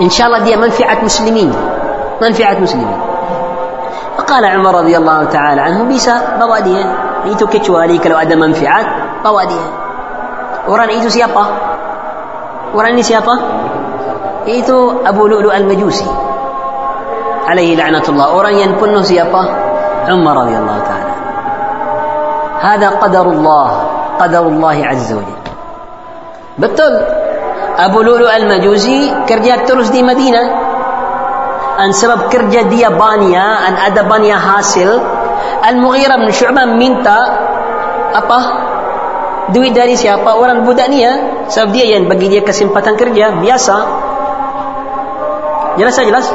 [0.00, 1.52] إن شاء الله دي منفعة مسلمين.
[2.22, 3.00] منفعة مسلمين.
[4.18, 6.84] فقال عمر رضي الله تعالى عنه بيسا بواديا
[7.26, 8.82] نيتو كتشو عليك لو أدى منفعة
[9.24, 9.66] بواديا
[10.68, 11.44] وران إيتو سيابا.
[12.74, 13.38] وراني سيابا.
[14.46, 16.10] إيتو أبو لؤلؤ المجوسي.
[17.48, 18.36] عليه لعنة الله.
[18.36, 19.42] وراني ينبنه سيابا.
[20.08, 21.12] عمر رضي الله تعالى
[22.60, 23.68] هذا قدر الله.
[24.20, 25.40] قدر الله عز وجل.
[26.58, 27.19] بتقول
[27.80, 30.46] Abu Lulu Al-Majusi kerja terus di Madinah
[31.80, 35.00] an sebab kerja dia bania an ada bania hasil
[35.64, 37.18] Al-Mughirah bin Syu'bah minta
[38.12, 38.38] apa
[39.56, 43.76] duit dari siapa orang budak ni ya sebab dia yang bagi dia kesempatan kerja biasa
[45.80, 46.28] jelas jelas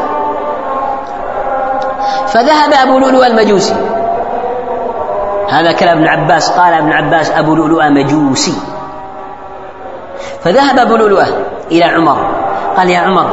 [2.36, 3.76] فذهب أبو لؤلؤ المجوسي
[5.50, 8.75] هذا كلام ابن عباس قال ابن عباس أبو لؤلؤ مجوسي
[10.46, 11.28] فذهب أبو لؤلؤة
[11.72, 12.18] إلى عمر.
[12.78, 13.28] قال يا عمر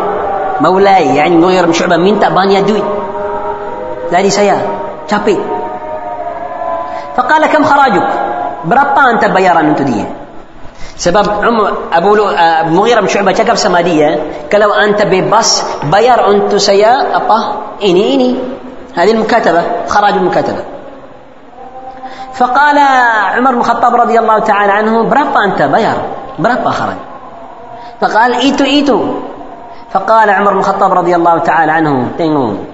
[0.60, 2.82] مولاي يعني مغير بن شعبة منت بانيا دوي؟
[4.12, 4.58] لاني سيا
[5.08, 5.38] تشابي
[7.16, 8.08] فقال كم خراجك؟
[8.64, 10.14] برطا أنت بيارا من تدية
[10.96, 17.16] سبب عمر أبو آه، مغيرة بن شعبة تشكب سمادية قال أنت ببص بيار أنت سيا
[17.16, 17.38] أبا
[17.82, 18.36] إني إني.
[18.94, 20.64] هذه المكاتبة خراج المكاتبة.
[22.34, 22.78] فقال
[23.36, 25.96] عمر بن الخطاب رضي الله تعالى عنه برطا أنت بيار.
[26.38, 27.00] Berapa kharaj?
[28.00, 28.98] Fakal itu itu.
[29.92, 32.64] Fakal Umar bin Khattab radhiyallahu taala anhu, tengok.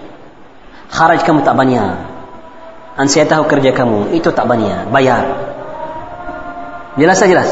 [0.88, 1.90] Kharaj kamu tak banyak.
[2.98, 5.22] Dan saya tahu kerja kamu, itu tak banyak, bayar.
[6.98, 7.50] Jelas jelas.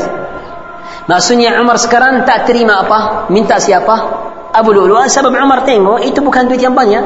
[1.06, 3.30] Maksudnya Umar sekarang tak terima apa?
[3.30, 3.94] Minta siapa?
[4.50, 7.04] Abu Lu'lu'an sebab Umar tengok itu bukan duit yang banyak.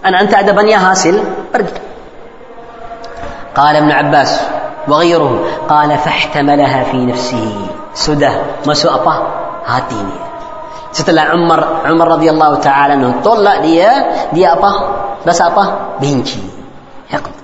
[0.00, 1.20] An anta ada banyak hasil,
[1.52, 1.76] pergi.
[3.52, 4.30] Qala Ibn Abbas,
[4.87, 5.33] وغيره
[5.69, 7.51] قال فاحتملها في نفسه
[7.91, 9.13] sudah masuk apa
[9.67, 10.31] hatinya
[10.95, 13.91] setelah Umar Umar radhiyallahu taala anhu tolak dia
[14.31, 14.71] dia apa
[15.27, 15.63] rasa apa
[15.99, 16.39] benci
[17.11, 17.35] hiqd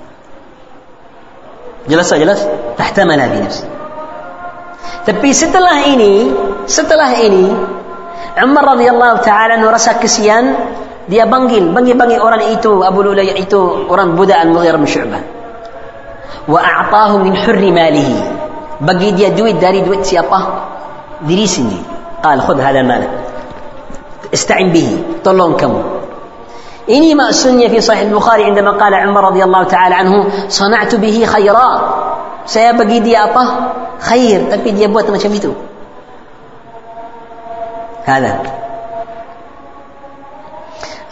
[1.91, 2.39] jelas jelas
[2.79, 3.65] tahtamala fi nafsi
[5.03, 6.31] tapi setelah ini
[6.67, 7.51] setelah ini
[8.39, 10.55] Umar radhiyallahu taala anhu rasa kesian
[11.11, 15.23] dia panggil panggil panggil orang itu Abu Lulayah itu orang budak Al-Mughirah bin Syu'bah
[16.48, 18.32] وأعطاه من حر ماله.
[18.80, 20.46] بقي يا دويت داري دويت سيابا
[21.22, 21.82] دريسني
[22.22, 23.08] قال خذ هذا المال.
[24.34, 25.04] استعن به.
[25.24, 25.82] طلون كم.
[26.90, 31.24] إني ما سني في صحيح البخاري عندما قال عمر رضي الله تعالى عنه صنعت به
[31.26, 31.94] خيرا.
[32.46, 33.46] سيبقي يا أبا
[34.00, 35.54] خير تبقي يا بوات ما شميته
[38.04, 38.38] هذا.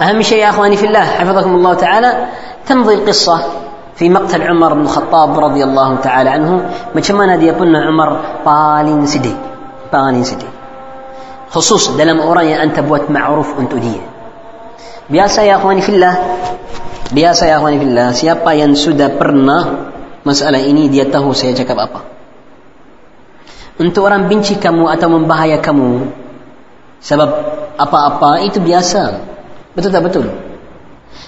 [0.01, 2.27] أهم شيء يا أخواني في الله حفظكم الله تعالى
[2.67, 3.45] تمضي القصة.
[4.01, 6.65] Fi maqtal Umar bin Khattab radhiyallahu taala anhu,
[6.97, 9.37] macam mana dia pun Umar paling sedih.
[9.93, 10.49] Paling sedih.
[11.53, 14.01] Khusus dalam orang yang anda buat ma'ruf untuk dia.
[15.13, 16.17] Biasa ya akhwani fillah.
[17.13, 19.93] Biasa ya akhwani fillah, siapa yang sudah pernah
[20.25, 22.01] masalah ini dia tahu saya cakap apa.
[23.77, 26.09] Untuk orang benci kamu atau membahaya kamu
[27.05, 27.29] sebab
[27.77, 29.29] apa-apa itu biasa.
[29.77, 30.25] Betul tak betul?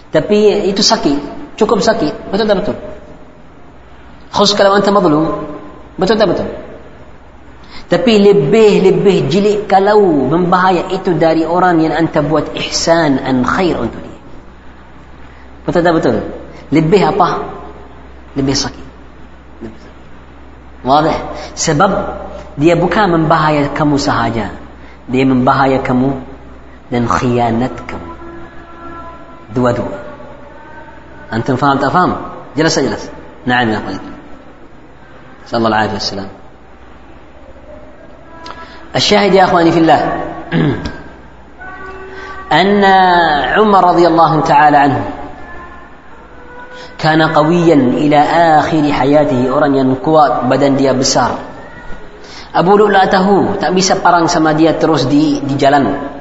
[0.08, 2.32] Tapi itu sakit cukup sakit.
[2.32, 2.76] Betul tak betul?
[4.32, 5.44] Khusus kalau anta mazlum,
[6.00, 6.48] betul tak betul?
[7.92, 10.00] Tapi lebih-lebih jeli kalau
[10.32, 14.20] membahaya itu dari orang yang anta buat ihsan dan khair untuk dia.
[15.68, 16.16] Betul tak betul?
[16.72, 17.28] Lebih apa?
[18.32, 18.86] Lebih sakit.
[20.88, 21.36] Wadah.
[21.52, 21.90] Sebab
[22.56, 24.56] dia bukan membahaya kamu sahaja.
[25.12, 26.16] Dia membahaya kamu
[26.88, 28.10] dan khianat kamu.
[29.52, 30.11] dua-dua
[31.33, 32.15] أنتم فهم تفهم
[32.57, 33.09] جلس جلس
[33.45, 33.99] نعم يا طيب
[35.45, 36.27] نسأل الله العافية والسلام
[38.95, 40.01] الشاهد يا أخواني في الله
[42.51, 42.83] أن
[43.59, 45.09] عمر رضي الله تعالى عنه
[46.97, 48.19] كان قويا إلى
[48.59, 51.37] آخر حياته orang yang kuat badan dia besar
[52.57, 56.17] Abu Lu'la tahu tak bisa perang sama dia terus di di jalan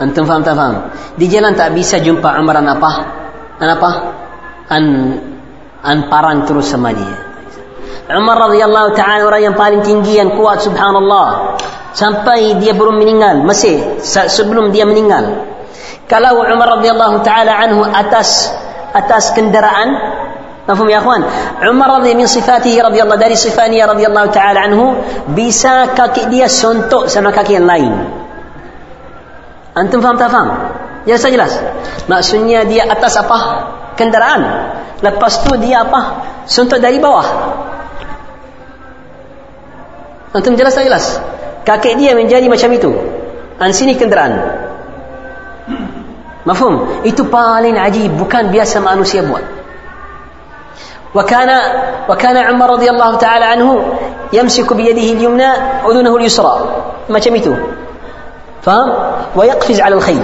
[0.00, 0.96] Antum faham tak faham?
[1.20, 2.92] Di jalan tak bisa jumpa Umar an apa?
[3.55, 3.89] Kenapa?
[4.69, 4.85] An
[5.85, 7.15] an parang terus sama dia.
[8.05, 11.57] Umar radhiyallahu taala orang yang paling tinggi yang kuat subhanallah
[11.97, 15.47] sampai dia belum meninggal masih sebelum dia meninggal
[16.05, 18.53] kalau Umar radhiyallahu taala anhu atas
[18.93, 20.21] atas kendaraan
[20.65, 21.21] Nafum ya akhwan?
[21.61, 24.97] Umar radhiyallahu min sifatihi radhiyallahu dari sifatnya radhiyallahu taala anhu
[25.37, 27.93] bisa kaki dia suntuk sama kaki yang lain.
[29.77, 30.49] Antum faham tak faham?
[31.08, 31.52] jelas tak jelas
[32.06, 33.38] maksudnya dia atas apa
[33.96, 34.42] kendaraan
[35.00, 36.00] lepas tu dia apa
[36.44, 37.26] suntuk dari bawah
[40.36, 41.18] antum jelas tak jelas
[41.64, 42.90] kaki dia menjadi macam itu
[43.56, 44.34] dan sini kendaraan
[46.44, 49.60] mafhum itu paling ajib bukan biasa manusia buat
[51.14, 51.50] وكان
[52.08, 53.82] وكان عمر رضي الله تعالى عنه
[54.32, 55.50] يمسك بيده اليمنى
[55.90, 56.54] أذنه اليسرى
[57.08, 57.56] ما جميته
[58.62, 58.88] فهم
[59.36, 60.22] ويقفز على الخيل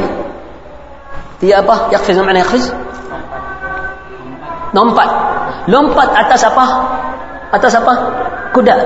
[1.42, 1.90] Dia apa?
[1.90, 2.70] Yaqfiz mana yaqfiz?
[4.78, 5.10] Lompat.
[5.68, 6.66] Lompat atas apa?
[7.52, 7.94] Atas apa?
[8.54, 8.78] Kuda.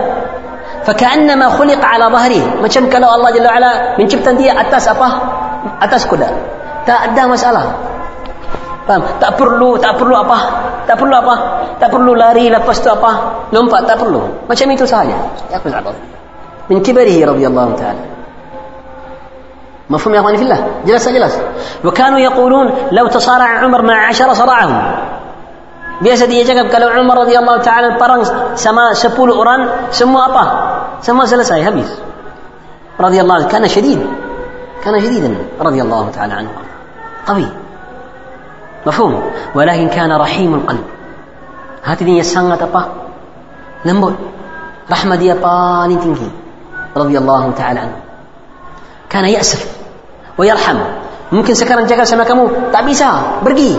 [0.88, 2.42] Fakannama khuliq ala bahri.
[2.64, 5.08] Macam kalau Allah Jalla ala mencipta dia atas apa?
[5.84, 6.32] Atas kuda.
[6.88, 7.66] Tak ada masalah.
[8.86, 9.02] Faham?
[9.18, 10.38] Tak perlu, tak perlu apa?
[10.86, 11.36] Tak perlu apa?
[11.82, 13.44] Tak perlu lari lepas tu apa?
[13.50, 14.46] Lompat tak perlu.
[14.46, 15.18] Macam itu sahaja.
[15.52, 16.02] Yaqfiz ala bahri.
[16.70, 18.04] Min kibarihi radhiyallahu ta'ala.
[19.90, 21.40] مفهوم يا أخواني في الله؟ جلس جلس
[21.86, 24.96] وكانوا يقولون لو تصارع عمر مع عشره صرعهم
[26.02, 28.24] بيسد يجب قالوا عمر رضي الله تعالى طرن
[28.56, 30.46] سما سبول أوران سمو أبا
[31.02, 32.00] سما سلسل هبيس.
[33.00, 34.08] رضي الله كان شديد.
[34.84, 36.50] كان شديدا رضي الله تعالى عنه.
[37.28, 37.48] قوي.
[38.88, 39.32] مفهوم.
[39.56, 40.84] ولكن كان رحيم القلب.
[41.84, 42.90] هاتني يا سانغت أبا.
[43.86, 44.14] لمبول
[44.92, 45.88] رحمة دي أبا
[46.98, 48.05] رضي الله تعالى عنه.
[49.16, 49.64] Karena ya'sir.
[50.36, 50.76] Wa yarham.
[51.32, 53.72] Mungkin sekarang jaga sama kamu, tak bisa, pergi.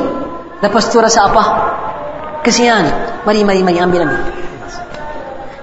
[0.64, 1.44] Lepas itu rasa apa?
[2.40, 2.88] Kesian.
[3.28, 4.32] Mari, mari, mari, ambil, ambil.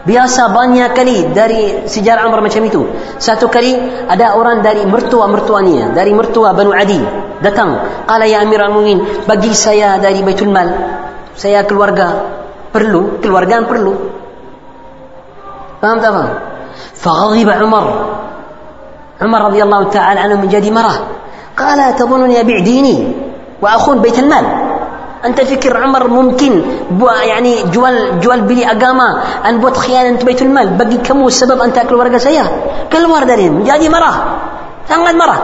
[0.04, 2.86] Biasa banyak kali dari sejarah Amr macam itu.
[3.18, 3.74] Satu kali
[4.06, 7.00] ada orang dari mertua-mertuanya, dari mertua Banu Adi
[7.42, 7.74] datang.
[8.06, 10.70] Allah ya Amir al-Mu'min, bagi saya dari Baitul Mal.
[11.34, 12.30] Saya keluarga
[12.70, 13.96] perlu, keluarga perlu.
[15.82, 16.32] Faham tak faham?
[17.00, 17.54] Faghadhiba
[19.24, 20.98] عمر رضي الله تعالى عنه menjadi marah
[21.58, 22.98] قال تظنني أبيع ديني
[23.62, 24.46] وأخون بيت المال؟
[25.26, 26.62] أنت فكر عمر ممكن
[27.24, 29.08] يعني جوال جوال بلي أقامة
[29.50, 32.50] أن بوت خيانة بيت المال؟ بقي كم السبب أن تأكل ورقة سيئة
[32.94, 34.14] كل ورد لهم جادي مرة
[34.90, 35.40] تنقل مرة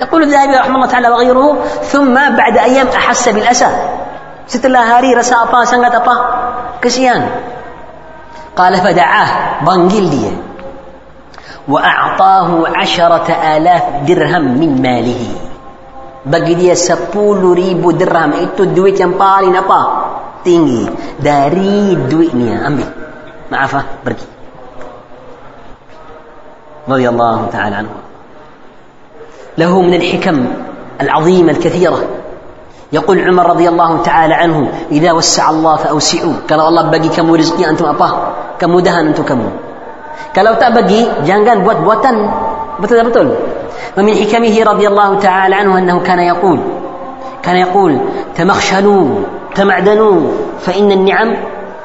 [0.00, 1.56] يقول الذهبي رحمه الله تعالى وغيره.
[1.82, 3.68] ثم بعد أيام أحس بالأسى.
[4.44, 6.14] setelah hari rasa apa sangat apa
[6.84, 7.22] kesian
[8.54, 9.30] قال فدعاه.
[9.66, 10.32] بانجل dia
[11.68, 15.28] وأعطاه عشرة آلاف درهم من ماله.
[16.26, 19.80] بقي بقدي سبول ريب درهم إتو دويت ينبالي نبا
[20.44, 20.88] تنجي
[21.20, 22.84] داري دويتني أمي
[23.52, 24.26] معفا بركي
[26.88, 27.88] رضي الله تعالى عنه
[29.58, 30.46] له من الحكم
[31.00, 31.98] العظيمة الكثيرة
[32.92, 37.70] يقول عمر رضي الله تعالى عنه إذا وسع الله فأوسعوا قال الله بقي كم رزقي
[37.70, 39.50] أنتم أبا كم دهن أنتم كم
[40.35, 42.15] kalau tak bagi jangan buat buatan
[42.79, 43.27] betul betul
[43.97, 46.59] ومن حكمه رضي الله تعالى عنه أنه كان يقول
[47.43, 47.99] كان يقول
[48.35, 49.05] تمخشنوا
[49.55, 50.17] تمعدنوا
[50.61, 51.29] فإن النعم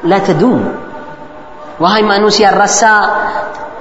[0.03, 0.85] لا تدوم
[1.75, 2.91] Wahai manusia rasa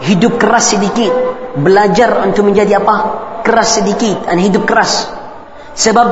[0.03, 1.15] hidup keras sedikit
[1.55, 2.97] Belajar untuk menjadi apa?
[3.47, 5.07] Keras sedikit dan hidup keras
[5.79, 6.07] Sebab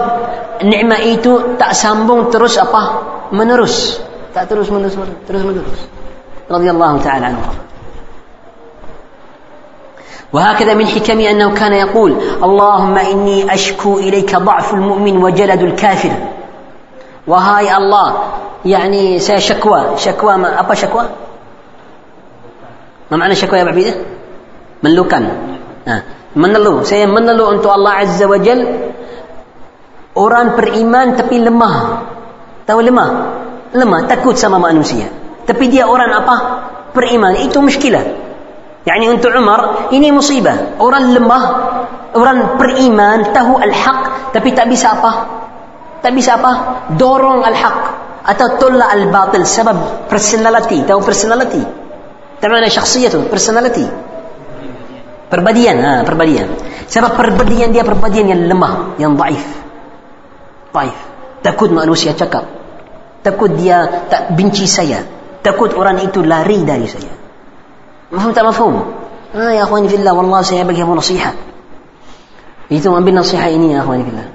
[0.63, 3.03] nikmat itu tak sambung terus apa?
[3.35, 3.99] Menerus
[4.31, 4.95] Tak terus menerus
[5.27, 5.81] terus menerus
[6.47, 7.51] Radiyallahu ta'ala anhu
[10.34, 16.12] وهكذا من حكمه أنه كان يقول اللهم إني أشكو إليك ضعف المؤمن وجلد الكافر.
[17.28, 18.18] وهاي الله
[18.66, 20.38] يعني سيشكوى شكوى.
[20.38, 21.04] ما أبا شكوى؟
[23.12, 24.04] ما معنى شكوى يا أبا عبيدة؟ آه.
[24.84, 25.30] من لو كان
[26.36, 28.68] من لو سيمن لو أنت الله عز وجل
[30.18, 31.98] أوران بر إيمان تبي لما؟
[32.68, 33.26] تو لما؟
[33.74, 35.08] لما؟ تكوت سما ما أنوسيا
[35.48, 36.38] تبي دي أوران أبا؟
[36.96, 37.36] بر إيمان.
[37.36, 38.27] إيتو مشكلة.
[38.88, 40.80] Yani untuk Umar ini musibah.
[40.80, 41.44] Orang lemah,
[42.16, 45.12] orang beriman, tahu al-haq tapi tak bisa apa?
[46.00, 46.52] Tak bisa apa?
[46.96, 47.78] Dorong al-haq
[48.24, 51.60] atau tolak al-batil sebab personality, tahu personality.
[52.40, 53.84] Termana syakhsiyatu, personality.
[55.28, 56.48] Perbadian, ha, perbadian.
[56.88, 59.44] Sebab perbadian dia perbadian yang lemah, yang dhaif.
[60.72, 60.98] Dhaif.
[61.44, 62.48] Takut manusia cakap.
[63.20, 65.04] Takut dia tak benci saya.
[65.44, 67.17] Takut orang itu lari dari saya.
[68.12, 68.86] ما فهمت مفهومه
[69.36, 71.34] آه يا أخواني في الله والله سيبقى يبقى نصيحة.
[72.72, 74.30] يتم أن بالنصيحة إني يا أخواني في الله.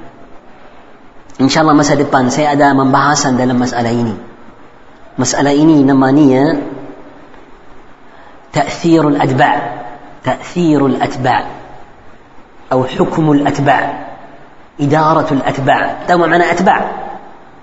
[1.41, 4.15] إن شاء الله مسألة بان سيأدى من بحثا دل مسألة إني.
[5.19, 6.63] مسألة إني نمانية
[8.53, 9.83] تأثير الأتباع.
[10.25, 11.47] تأثير الأتباع.
[12.73, 14.07] أو حكم الأتباع.
[14.81, 15.97] إدارة الأتباع.
[16.09, 16.91] تهو معنى أتباع؟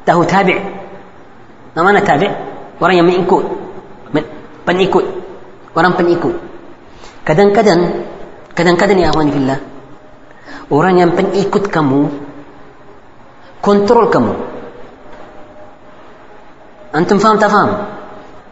[0.06, 0.60] تهو تابع.
[1.78, 2.36] ما معنى تابع؟
[2.82, 3.46] ورأي من إنكود
[4.14, 4.22] من,
[4.68, 5.06] من إنكود
[5.76, 6.36] orang pengikut
[7.26, 8.06] kadang-kadang
[8.54, 9.34] kadang-kadang ya akhwani
[10.70, 12.30] orang yang pengikut kamu
[13.60, 14.34] kontrol kamu.
[16.90, 17.72] Antum faham tak faham?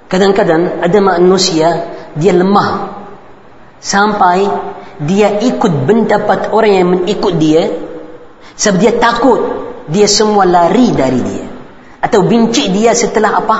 [0.07, 1.67] Kadang-kadang ada manusia
[2.13, 2.95] dia lemah.
[3.81, 4.45] Sampai
[5.05, 7.69] dia ikut pendapat orang yang mengikut dia
[8.57, 9.39] sebab dia takut
[9.89, 11.45] dia semua lari dari dia.
[12.01, 13.57] Atau benci dia setelah apa?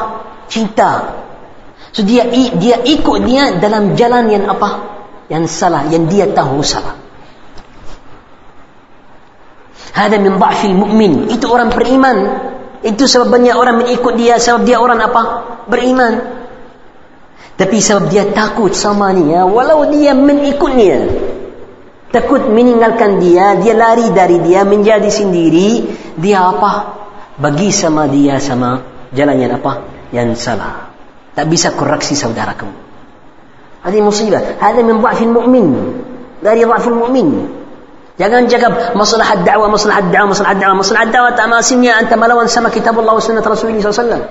[0.47, 1.25] Cinta
[1.97, 4.85] So dia dia ikut dia dalam jalan yang apa?
[5.33, 6.93] Yang salah, yang dia tahu salah.
[9.97, 11.33] Hada min dha'fil mu'min.
[11.33, 12.17] Itu orang beriman.
[12.85, 15.21] Itu sebabnya orang mengikut dia, sebab dia orang apa?
[15.65, 16.21] Beriman.
[17.57, 19.49] Tapi sebab dia takut sama dia, ya.
[19.49, 21.01] walau dia mengikut dia.
[22.13, 25.89] Takut meninggalkan dia, dia lari dari dia, menjadi sendiri.
[26.13, 26.93] Dia apa?
[27.41, 29.81] Bagi sama dia sama jalan yang apa?
[30.13, 30.96] Yang salah.
[31.37, 32.87] Tak bisa koreksi saudara kamu
[33.87, 35.67] هذه مصيبة هذا من ضعف المؤمن
[36.43, 37.29] dari ضعف المؤمن
[38.17, 42.73] Jangan cakap masalah dakwah, masalah dakwah, masalah dakwah, masalah dakwah tak maksudnya anta melawan sama
[42.73, 44.25] kitab Allah sunnah Rasulullah SAW.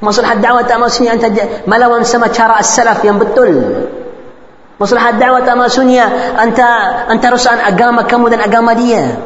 [0.00, 1.28] Masalah dakwah tak maksudnya anta
[1.68, 3.52] melawan sama cara as-salaf yang betul.
[4.80, 6.08] Masalah dakwah tak maksudnya
[6.40, 6.68] anta
[7.12, 9.20] anta rusak agama kamu dan agama dia.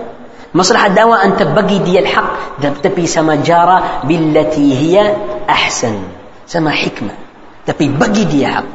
[0.50, 5.14] Masalah dakwah anta bagi dia al-haq tapi sama cara billati hiya
[5.46, 6.19] ahsan.
[6.50, 7.14] Sama hikmah.
[7.62, 8.66] Tapi bagi dia hak.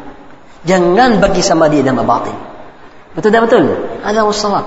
[0.64, 2.32] Jangan bagi sama dia dalam batin.
[3.12, 3.64] Betul tak betul?
[4.00, 4.64] Ada wassalam.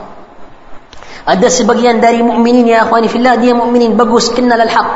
[1.24, 4.88] Ada sebagian dari mukminin ya akhwani fillah dia mukminin bagus kenal al-haq.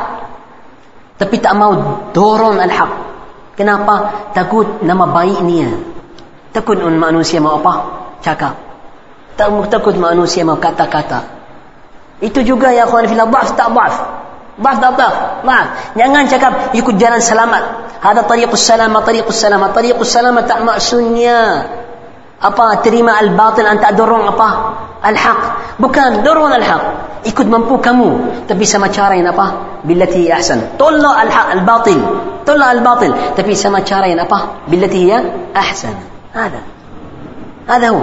[1.17, 1.73] Tapi tak mau
[2.13, 2.91] dorong al-haq.
[3.57, 4.29] Kenapa?
[4.37, 5.65] Takut nama baik ni.
[6.53, 7.73] Takut manusia mau apa?
[8.21, 8.53] Cakap.
[9.37, 11.25] Takut manusia mau kata-kata.
[12.21, 13.95] Itu juga ya akhwani fillah dhaf tak dhaf.
[14.53, 15.13] Tak dhaf.
[15.41, 15.65] Dhaf.
[15.97, 17.63] Jangan cakap ikut jalan selamat.
[18.03, 19.69] Hada tariqus selamat, tariqus selamat.
[19.73, 21.37] Tariqus selamat tak maksudnya
[22.43, 24.49] apa terima al-batil anta dorong apa
[24.99, 25.41] al-haq
[25.79, 26.83] bukan dorong al-haq
[27.23, 32.03] ikut mampu kamu tapi sama cara yang apa billati ahsan tolak al-haq al-batil
[32.43, 35.23] tolak al-batil tapi sama cara yang apa billati ya
[35.55, 36.61] ahsan هذا
[37.69, 38.01] هذا هو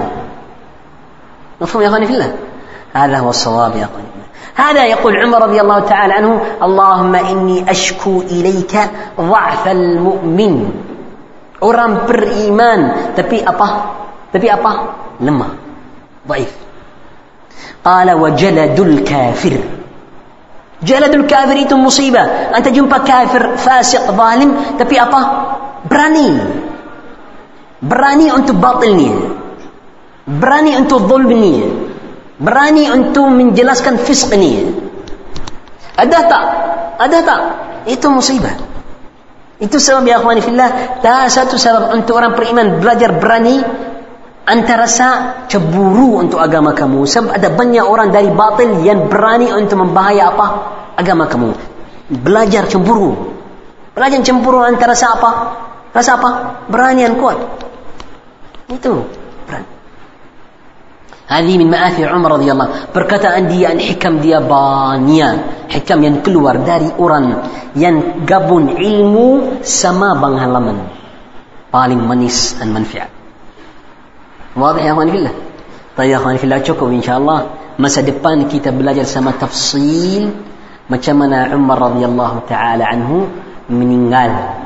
[1.60, 2.34] مفهوم يا اخواني في الله
[2.94, 4.09] هذا هو الصواب يا اخواني
[4.54, 8.74] هذا يقول عمر رضي الله تعالى عنه اللهم إني أشكو إليك
[9.20, 10.70] ضعف المؤمن.
[11.62, 13.68] أرام بر إيمان تبي أبا
[14.32, 14.72] تبي أبا
[15.20, 15.48] لما
[16.28, 16.52] ضعيف
[17.84, 19.56] قال وجلد الكافر
[20.82, 22.20] جلد الكافر يتم مصيبة
[22.56, 25.22] أنت جنب كافر فاسق ظالم تبي أبا
[25.90, 26.38] براني
[27.82, 29.10] براني أنت باطلني
[30.28, 31.62] براني أنت ظلمني
[32.40, 34.72] berani untuk menjelaskan fisqnya
[36.00, 36.44] ada tak?
[36.96, 37.40] Ada tak?
[37.84, 38.56] Itu musibah.
[39.60, 43.60] Itu sebab ya akhwani fillah tak satu sebab untuk orang beriman belajar berani
[44.40, 45.08] Anta rasa
[45.46, 47.06] cemburu untuk agama kamu.
[47.06, 50.46] Sebab ada banyak orang dari batil yang berani untuk membahaya apa?
[50.98, 51.54] Agama kamu.
[52.24, 53.36] Belajar cemburu.
[53.94, 55.30] Belajar cemburu anta rasa apa?
[55.94, 56.30] Rasa apa?
[56.66, 57.38] Berani yang kuat.
[58.74, 59.06] Itu
[61.30, 62.90] Hadi min ma'afi Umar radhiyallahu.
[62.90, 65.70] Perkataan dia, hikam dia banyak.
[65.70, 67.46] Hikam yang keluar dari orang
[67.78, 70.90] yang gabun ilmu sama pengalaman.
[71.70, 73.14] Paling manis dan manfaat.
[74.58, 75.30] Wadah ya akhwani.
[75.94, 77.38] Tapi ya akhwani cukup insyaallah.
[77.78, 80.34] Masa depan kita belajar sama tafsil
[80.90, 83.30] macam mana Umar radhiyallahu taala anhu
[83.70, 84.58] meninggal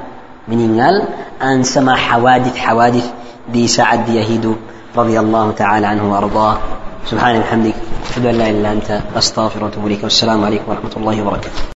[0.49, 1.05] meninggal
[1.37, 3.05] dan sama hawadith hawadith
[3.45, 4.57] di saat dia hidup
[4.97, 6.57] radhiyallahu taala anhu warḍاه
[7.11, 7.75] سبحانك وبحمدك
[8.11, 10.03] أشهد أن لا إله إلا أنت أستغفرك وأتوب إليك.
[10.05, 11.65] والسلام عليكم ورحمة الله وبركاته.